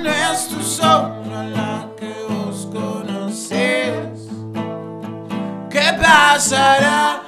[0.02, 4.28] no es tu sombra la que vos conoces?
[5.70, 7.24] ¿Qué pasará?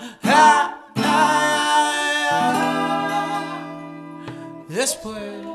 [4.87, 5.17] Después.
[5.19, 5.46] en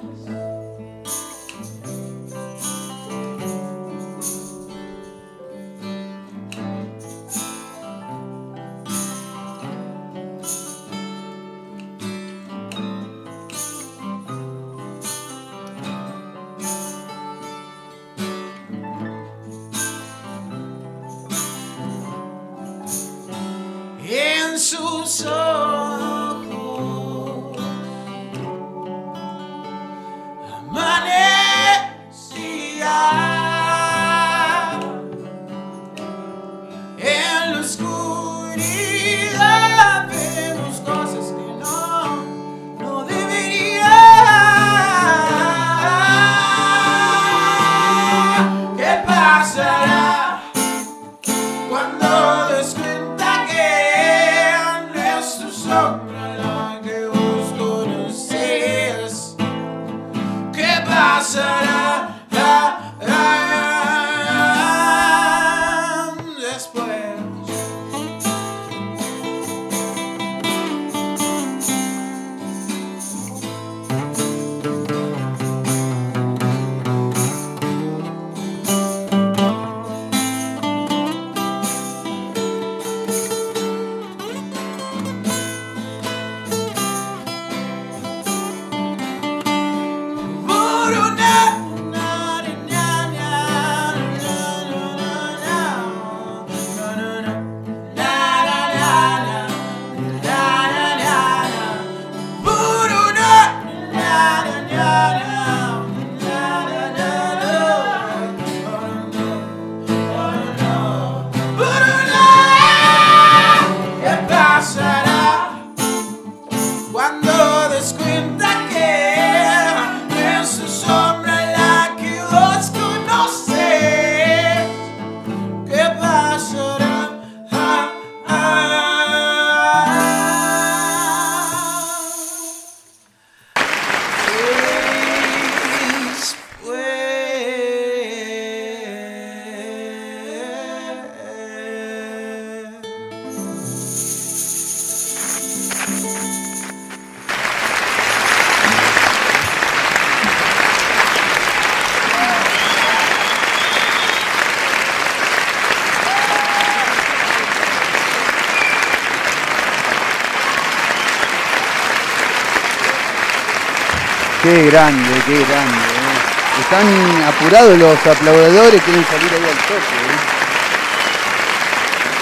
[164.53, 165.77] Qué grande, qué grande.
[165.77, 166.59] eh.
[166.59, 169.95] Están apurados los aplaudidores, quieren salir ahí al toque.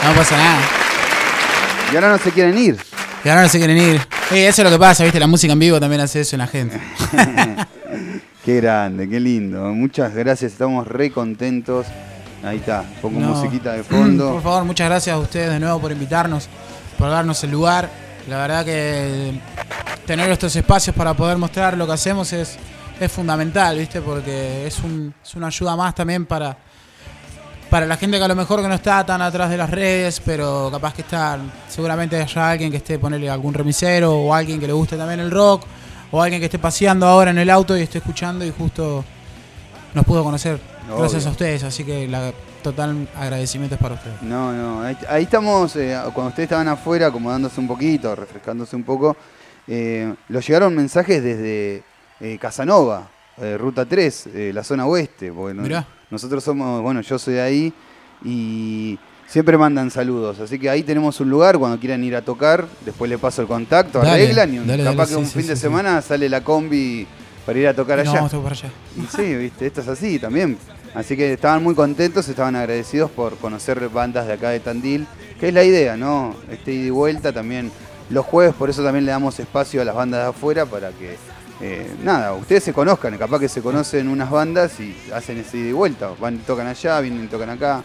[0.03, 0.07] eh.
[0.07, 0.59] No pasa nada.
[1.91, 2.77] Y ahora no se quieren ir.
[3.25, 3.95] Y ahora no se quieren ir.
[4.31, 5.19] Eh, eso es lo que pasa, ¿viste?
[5.19, 6.79] La música en vivo también hace eso en la gente.
[8.45, 9.59] Qué grande, qué lindo.
[9.73, 11.87] Muchas gracias, estamos re contentos.
[12.43, 13.27] Ahí está, pongo No.
[13.29, 14.33] musiquita de fondo.
[14.33, 16.47] Por favor, muchas gracias a ustedes de nuevo por invitarnos,
[16.97, 17.89] por darnos el lugar.
[18.29, 19.33] La verdad que
[20.09, 22.57] tener estos espacios para poder mostrar lo que hacemos es,
[22.99, 24.01] es fundamental, ¿viste?
[24.01, 26.57] Porque es, un- es una ayuda más también para,
[27.69, 30.19] para la gente que a lo mejor que no está tan atrás de las redes,
[30.25, 31.37] pero capaz que está,
[31.67, 35.29] seguramente haya alguien que esté ponerle algún remisero o alguien que le guste también el
[35.29, 35.61] rock
[36.11, 39.05] o alguien que esté paseando ahora en el auto y esté escuchando y justo
[39.93, 40.59] nos pudo conocer
[40.97, 42.33] gracias a ustedes, así que la
[42.63, 44.23] total agradecimiento es para ustedes.
[44.23, 48.83] No, no, ahí, ahí estamos, eh, cuando ustedes estaban afuera acomodándose un poquito, refrescándose un
[48.83, 49.15] poco,
[49.69, 51.83] eh, los llegaron mensajes desde
[52.19, 53.07] eh, Casanova,
[53.37, 55.85] eh, Ruta 3, eh, la zona oeste, porque no- Mirá.
[56.09, 57.73] nosotros somos, bueno, yo soy de ahí
[58.25, 62.65] y siempre mandan saludos, así que ahí tenemos un lugar, cuando quieran ir a tocar,
[62.83, 65.25] después le paso el contacto, Dale, arreglan y un- dale, capaz dale, que sí, un
[65.27, 67.07] sí, fin sí, de semana sale la combi
[67.45, 68.13] para ir a tocar allá.
[68.13, 68.69] vamos para allá.
[68.97, 70.57] Y sí, viste, esto es así también.
[70.95, 75.05] Así que estaban muy contentos, estaban agradecidos por conocer bandas de acá de Tandil,
[75.39, 76.35] que es la idea, ¿no?
[76.51, 77.71] Este ida y vuelta también
[78.09, 81.17] los jueves, por eso también le damos espacio a las bandas de afuera para que,
[81.61, 85.69] eh, nada, ustedes se conozcan, capaz que se conocen unas bandas y hacen ese ida
[85.69, 87.83] y vuelta, van, tocan allá, vienen y tocan acá.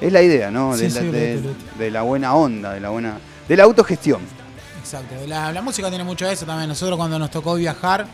[0.00, 0.74] Es la idea, ¿no?
[0.74, 3.18] Sí, de, sí, la, de- la buena onda, de la buena.
[3.48, 4.20] de la autogestión.
[4.80, 5.14] Exacto.
[5.26, 6.68] La, la música tiene mucho de eso también.
[6.68, 8.06] Nosotros cuando nos tocó viajar,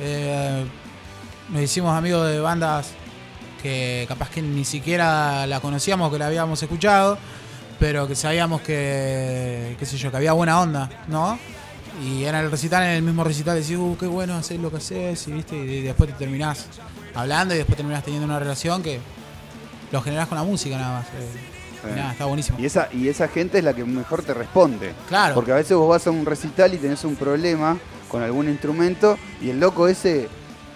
[0.00, 0.64] eh,
[1.50, 2.90] nos hicimos amigos de bandas
[3.62, 7.18] que capaz que ni siquiera la conocíamos, que la habíamos escuchado,
[7.78, 11.38] pero que sabíamos que, qué sé yo, que había buena onda, ¿no?
[12.02, 14.78] Y en el recital, en el mismo recital, decís, uh, qué bueno hacer lo que
[14.78, 15.56] haces, y, ¿viste?
[15.56, 16.66] y después te terminás
[17.14, 18.98] hablando y después terminás teniendo una relación que
[19.92, 21.06] lo generás con la música nada más.
[21.08, 21.90] eh.
[21.92, 22.58] Y nada, está buenísimo.
[22.58, 24.94] Y esa, y esa gente es la que mejor te responde.
[25.06, 25.34] Claro.
[25.34, 27.76] Porque a veces vos vas a un recital y tenés un problema
[28.08, 30.28] con algún instrumento y el loco ese,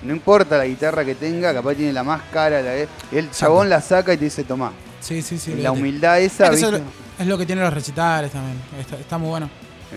[0.02, 3.80] no importa la guitarra que tenga, capaz tiene la más cara, la, el chabón la
[3.80, 4.72] saca y te dice, tomá.
[5.00, 5.54] Sí, sí, sí.
[5.54, 6.86] La humildad esa, Es, que eso ¿viste?
[7.20, 8.58] es lo que tienen los recitales también.
[8.80, 9.48] Está, está muy bueno.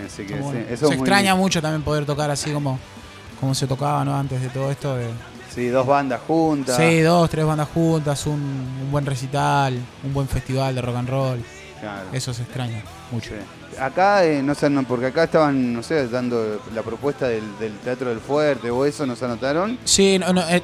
[0.06, 0.74] Así que Está muy sí, bueno.
[0.74, 2.78] eso se muy extraña mucho también poder tocar así como,
[3.40, 4.16] como se tocaba ¿no?
[4.16, 4.96] antes de todo esto.
[4.96, 5.08] De,
[5.54, 6.76] Sí, dos bandas juntas.
[6.78, 8.40] sí, dos, tres bandas juntas, un,
[8.82, 11.44] un buen recital, un buen festival de rock and roll.
[11.78, 12.08] Claro.
[12.12, 13.30] Eso se extraña mucho.
[13.30, 13.76] Sí.
[13.78, 17.76] Acá, eh, no sé, no, porque acá estaban, no sé, dando la propuesta del, del
[17.80, 19.78] Teatro del Fuerte o eso, ¿nos anotaron?
[19.84, 20.62] Sí, no, no, eh,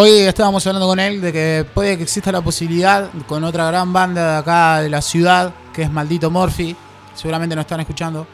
[0.00, 3.92] hoy estábamos hablando con él de que puede que exista la posibilidad con otra gran
[3.92, 6.76] banda de acá de la ciudad, que es Maldito Morphy.
[7.16, 8.24] Seguramente nos están escuchando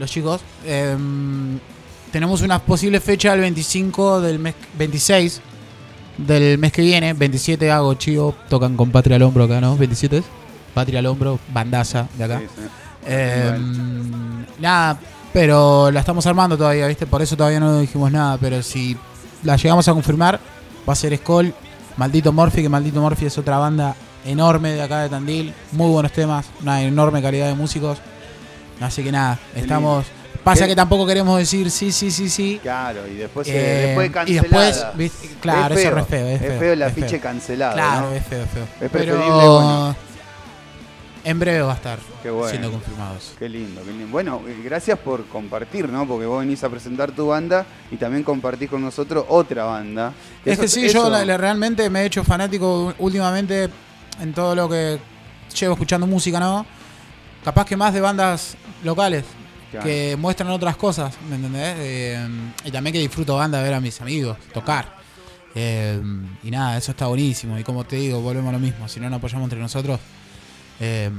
[0.00, 0.40] los chicos.
[0.64, 0.96] Eh,
[2.10, 5.40] tenemos una posible fecha el 25 del mes, 26
[6.18, 7.12] del mes que viene.
[7.12, 9.76] 27 hago chivo, tocan con Patria al hombro acá, ¿no?
[9.76, 10.24] 27 es.
[10.74, 12.40] Patria al hombro, bandaza de acá.
[12.40, 12.62] Sí, sí.
[13.06, 13.58] Eh,
[14.58, 14.98] nada,
[15.32, 17.06] pero la estamos armando todavía, ¿viste?
[17.06, 18.38] Por eso todavía no dijimos nada.
[18.38, 18.96] Pero si
[19.44, 20.40] la llegamos a confirmar,
[20.88, 21.52] va a ser Skoll,
[21.96, 25.52] Maldito Morphy, que Maldito Morphy es otra banda enorme de acá de Tandil.
[25.72, 27.98] Muy buenos temas, una enorme calidad de músicos.
[28.80, 30.04] Así que nada, estamos.
[30.44, 30.68] Pasa ¿Qué?
[30.70, 32.60] que tampoco queremos decir sí, sí, sí, sí.
[32.62, 34.42] Claro, y después, Eh, eh, después y cancelada.
[34.42, 35.28] después, ¿viste?
[35.40, 37.74] claro, Es eso feo, es re feo, es feo, el afiche cancelado.
[37.74, 38.14] Claro, ¿no?
[38.14, 38.62] es feo, es feo.
[38.62, 39.96] Es Pero preferible, bueno.
[41.26, 42.48] En breve va a estar Qué bueno.
[42.48, 43.32] siendo confirmados.
[43.38, 44.06] Qué lindo, qué lindo.
[44.12, 46.06] Bueno, eh, gracias por compartir, ¿no?
[46.06, 50.12] Porque vos venís a presentar tu banda y también compartís con nosotros otra banda.
[50.44, 53.68] Es Eso- que sí, eso- yo la- la- realmente me he hecho fanático últimamente
[54.20, 54.98] en todo lo que
[55.58, 56.64] llevo escuchando música, ¿no?
[57.44, 59.24] Capaz que más de bandas locales
[59.72, 59.84] Claro.
[59.84, 61.74] que muestran otras cosas, ¿me entendés?
[61.78, 62.28] Eh,
[62.64, 64.94] y también que disfruto banda ver a mis amigos tocar.
[65.56, 66.00] Eh,
[66.44, 67.58] y nada, eso está buenísimo.
[67.58, 68.86] Y como te digo, volvemos a lo mismo.
[68.88, 69.98] Si no nos apoyamos entre nosotros.
[70.80, 71.10] Eh,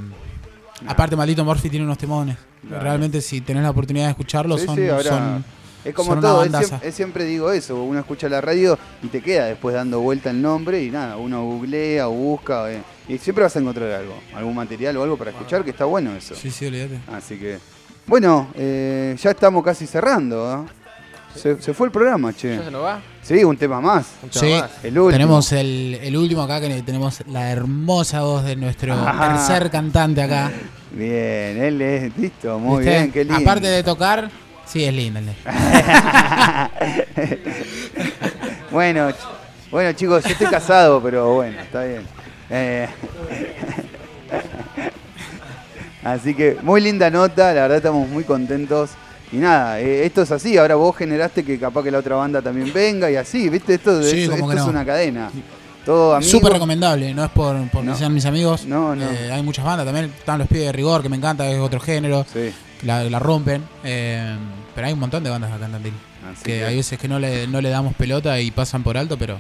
[0.88, 2.38] aparte, Maldito Morphy tiene unos temones.
[2.68, 2.84] Claro.
[2.84, 5.46] Realmente, si tenés la oportunidad de escucharlos, Sí, son, sí, ahora son-
[5.86, 6.68] es como son una todo, es bandaza.
[6.68, 10.32] siempre, es siempre digo eso, uno escucha la radio y te queda después dando vuelta
[10.32, 14.16] el nombre y nada, uno googlea o busca eh, y siempre vas a encontrar algo,
[14.36, 16.36] algún material o algo para escuchar que está bueno eso.
[16.36, 17.00] Sí, sí, olvídate.
[17.14, 17.60] Así que,
[18.06, 20.46] bueno, eh, ya estamos casi cerrando.
[20.50, 20.66] ¿ah?
[21.36, 22.58] Se, se fue el programa, che.
[22.58, 23.00] ¿Ya se nos va?
[23.28, 24.06] Sí, un tema más.
[24.32, 24.54] Sí,
[24.84, 25.12] el último.
[25.12, 29.34] tenemos el, el último acá, que tenemos la hermosa voz de nuestro Ajá.
[29.48, 30.50] tercer cantante acá.
[30.92, 32.92] Bien, él es listo, muy ¿Viste?
[32.98, 33.40] bien, qué lindo.
[33.42, 34.32] Aparte de tocar,
[34.66, 35.20] sí, es lindo.
[35.20, 35.36] el de-
[38.72, 39.16] bueno, ch-
[39.72, 42.04] bueno chicos, yo estoy casado, pero bueno, está bien.
[42.50, 42.88] Eh,
[46.04, 48.92] así que muy linda nota, la verdad estamos muy contentos.
[49.32, 52.42] Y nada, eh, esto es así, ahora vos generaste que capaz que la otra banda
[52.42, 53.74] también venga y así, ¿viste?
[53.74, 55.30] Esto, Sí, es, esto una cadena.
[55.86, 56.22] Todo.
[56.22, 57.96] Súper recomendable, no es por, por que No.
[57.98, 58.66] sean mis amigos.
[58.66, 59.10] No, no.
[59.10, 60.06] Eh, hay muchas bandas también.
[60.18, 62.26] Están los pibes de rigor, que me encanta, es otro género.
[62.32, 62.54] Sí.
[62.84, 63.64] La, la rompen.
[63.86, 64.36] Eh,
[64.76, 65.94] pero hay un montón de bandas acá en Tandil.
[66.30, 68.98] Así Que que- hay veces que no le, no le damos pelota y pasan por
[68.98, 69.40] alto, pero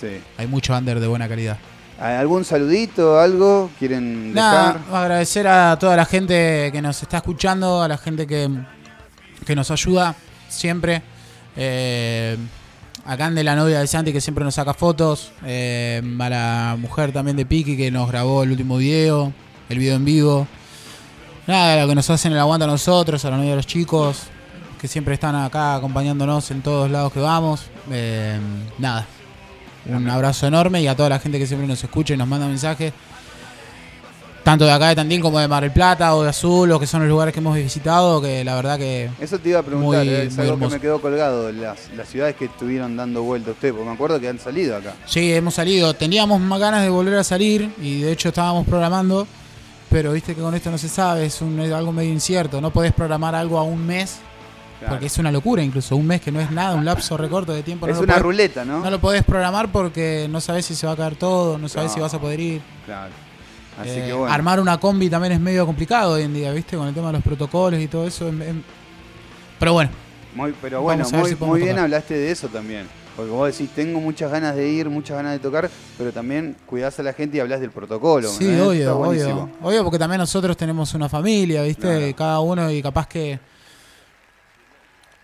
[0.00, 0.20] Sí.
[0.36, 1.58] hay mucho under de buena calidad.
[2.00, 3.70] ¿Algún saludito, algo?
[3.78, 4.94] ¿Quieren Nada, dejar?
[5.04, 8.50] agradecer a toda la gente que nos está escuchando, a la gente que,
[9.44, 10.14] que nos ayuda
[10.48, 11.02] siempre.
[11.56, 12.36] Eh,
[13.04, 15.30] a Cande, la novia de Santi, que siempre nos saca fotos.
[15.44, 19.32] Eh, a la mujer también de Piki, que nos grabó el último video,
[19.68, 20.46] el video en vivo.
[21.46, 24.24] Nada, lo que nos hacen el aguanta a nosotros, a la novia de los chicos,
[24.80, 27.66] que siempre están acá acompañándonos en todos lados que vamos.
[27.92, 28.38] Eh,
[28.78, 29.06] nada,
[29.86, 32.48] un abrazo enorme y a toda la gente que siempre nos escucha y nos manda
[32.48, 32.92] mensajes
[34.46, 36.86] tanto de acá de Tandil como de Mar del Plata o de Azul, o que
[36.86, 39.10] son los lugares que hemos visitado, que la verdad que...
[39.20, 42.08] Eso te iba a preguntar, Muy- eh, es algo que me quedó colgado, las, las
[42.08, 44.94] ciudades que estuvieron dando vuelta ustedes, porque me acuerdo que han salido acá.
[45.04, 49.26] Sí, hemos salido, teníamos más ganas de volver a salir y de hecho estábamos programando,
[49.90, 52.70] pero viste que con esto no se sabe, es, un- es algo medio incierto, no
[52.70, 54.18] podés programar algo a un mes
[54.78, 54.92] Claro.
[54.92, 57.62] Porque es una locura incluso, un mes que no es nada, un lapso recorto de
[57.62, 57.86] tiempo.
[57.86, 58.80] no Es una podés- ruleta, ¿no?
[58.80, 61.88] No lo podés programar porque no sabés si se va a caer todo, no sabés
[61.92, 61.94] No.
[61.94, 62.60] si vas a poder ir.
[62.84, 63.10] Claro.
[63.78, 64.32] Así Eh, que bueno.
[64.32, 66.76] Armar una combi también es medio complicado hoy en día, ¿viste?
[66.76, 68.28] Con el tema de los protocolos y todo eso.
[68.28, 68.62] em- em-
[69.58, 69.90] Pero bueno.
[70.34, 71.84] Muy, pero bueno, muy, si podemos muy bien tocar.
[71.84, 72.86] hablaste de eso también.
[73.16, 76.98] Porque vos decís, tengo muchas ganas de ir, muchas ganas de tocar, pero también cuidás
[77.00, 78.28] a la gente y hablas del protocolo.
[78.28, 79.48] Sí, obvio, obvio.
[79.62, 82.12] Obvio, porque también nosotros tenemos una familia, ¿viste?
[82.14, 83.40] Cada uno y capaz que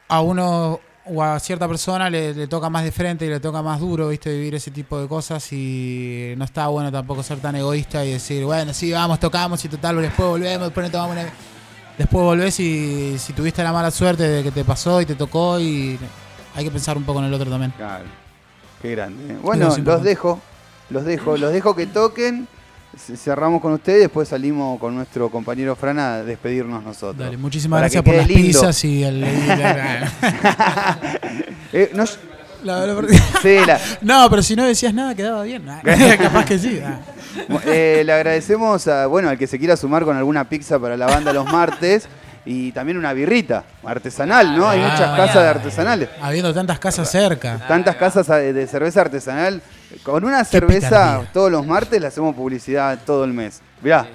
[0.08, 3.62] a uno o a cierta persona le, le toca más de frente y le toca
[3.62, 4.32] más duro, ¿viste?
[4.32, 8.44] Vivir ese tipo de cosas y no está bueno tampoco ser tan egoísta y decir,
[8.44, 11.32] bueno, sí, vamos, tocamos y total, después volvemos, después nos tomamos una...
[11.98, 15.60] Después volvés y si tuviste la mala suerte de que te pasó y te tocó
[15.60, 15.98] y
[16.54, 17.72] hay que pensar un poco en el otro también.
[17.72, 18.04] Claro.
[18.80, 19.34] Qué grande.
[19.34, 19.38] ¿eh?
[19.42, 20.40] Bueno, los dejo.
[20.88, 21.36] Los dejo.
[21.36, 22.48] Los dejo que toquen.
[22.96, 24.00] Cerramos con ustedes.
[24.00, 27.16] Después salimos con nuestro compañero Fran a despedirnos nosotros.
[27.18, 28.46] Dale, muchísimas Para gracias por las lindo.
[28.46, 29.16] pizzas y el...
[29.18, 30.12] y la-
[31.72, 32.04] Eh, no,
[32.64, 33.08] La- la-
[33.42, 35.64] Sí, la- No, pero si no decías nada quedaba bien.
[36.18, 36.80] Capaz que sí.
[36.84, 37.00] ah.
[37.64, 41.06] Eh, le agradecemos a, bueno, al que se quiera sumar con alguna pizza para la
[41.06, 42.06] banda los martes.
[42.44, 44.68] Y también una birrita artesanal, ¿no?
[44.68, 46.08] Hay Ah, muchas casas de artesanales.
[46.20, 47.58] Habiendo tantas casas cerca.
[47.68, 49.62] Tantas casas eh, de cerveza artesanal.
[50.02, 51.30] Con una Qué cerveza picardía.
[51.32, 53.60] todos los martes le hacemos publicidad todo el mes.
[53.80, 54.06] Mirá,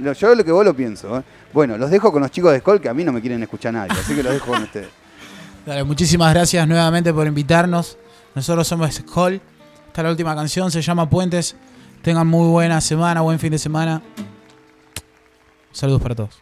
[0.00, 1.18] lo- yo lo que vos lo pienso.
[1.18, 1.22] ¿eh?
[1.52, 3.72] Bueno, los dejo con los chicos de Skoll que a mí no me quieren escuchar
[3.74, 4.88] nadie, así que los dejo con ustedes.
[5.66, 7.98] Dale, muchísimas gracias nuevamente por invitarnos.
[8.34, 9.40] Nosotros somos Hall.
[9.88, 11.54] Esta es la última canción, se llama Puentes.
[12.00, 14.00] Tengan muy buena semana, buen fin de semana.
[15.72, 16.40] Saludos para todos.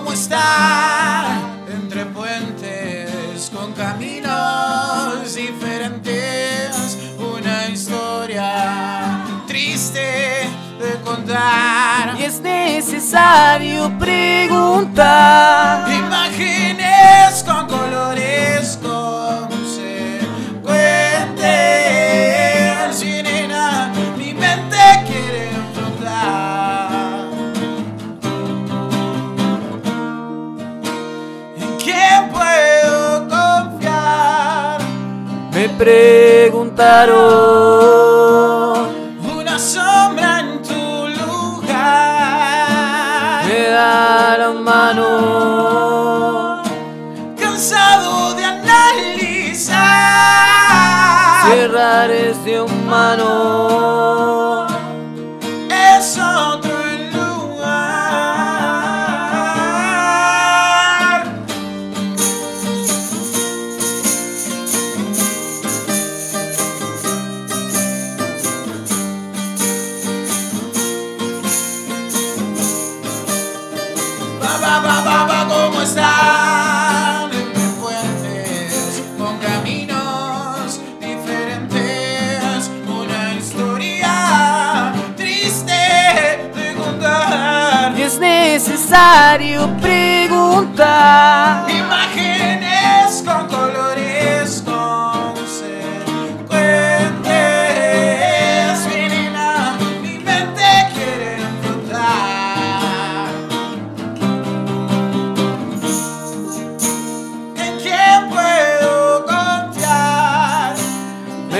[0.00, 1.26] ¿Cómo estar
[1.68, 6.96] entre puentes con caminos diferentes?
[7.18, 10.48] Una historia triste
[10.80, 12.18] de contar.
[12.18, 15.59] Y es necesario preguntar.
[35.80, 37.59] Preguntaron.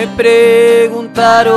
[0.01, 1.53] Me preguntaron.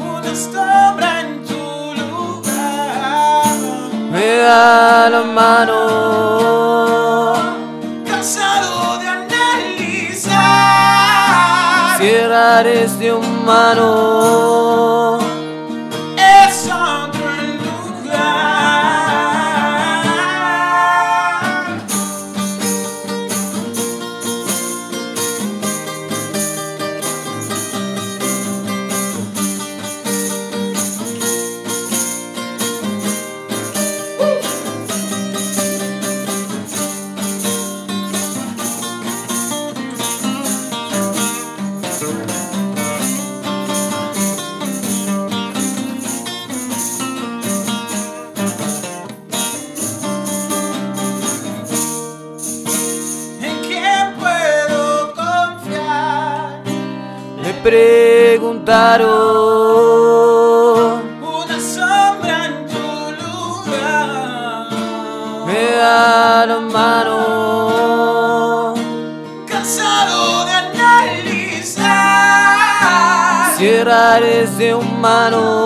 [0.00, 3.44] Una sombra en tu lugar.
[4.10, 5.76] Me da la mano.
[8.06, 10.30] Cansado de analizar.
[11.98, 14.99] Cerrar este humano.
[59.00, 61.00] Preguntaron.
[61.22, 64.66] Una sombra en tu lugar.
[65.46, 65.76] Me
[66.46, 67.14] la mano.
[69.46, 71.86] Cansado de analizar.
[73.56, 75.59] Cierra ese humano.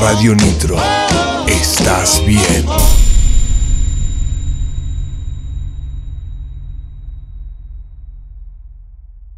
[0.00, 0.76] Radio Nitro.
[1.46, 2.64] Estás bien.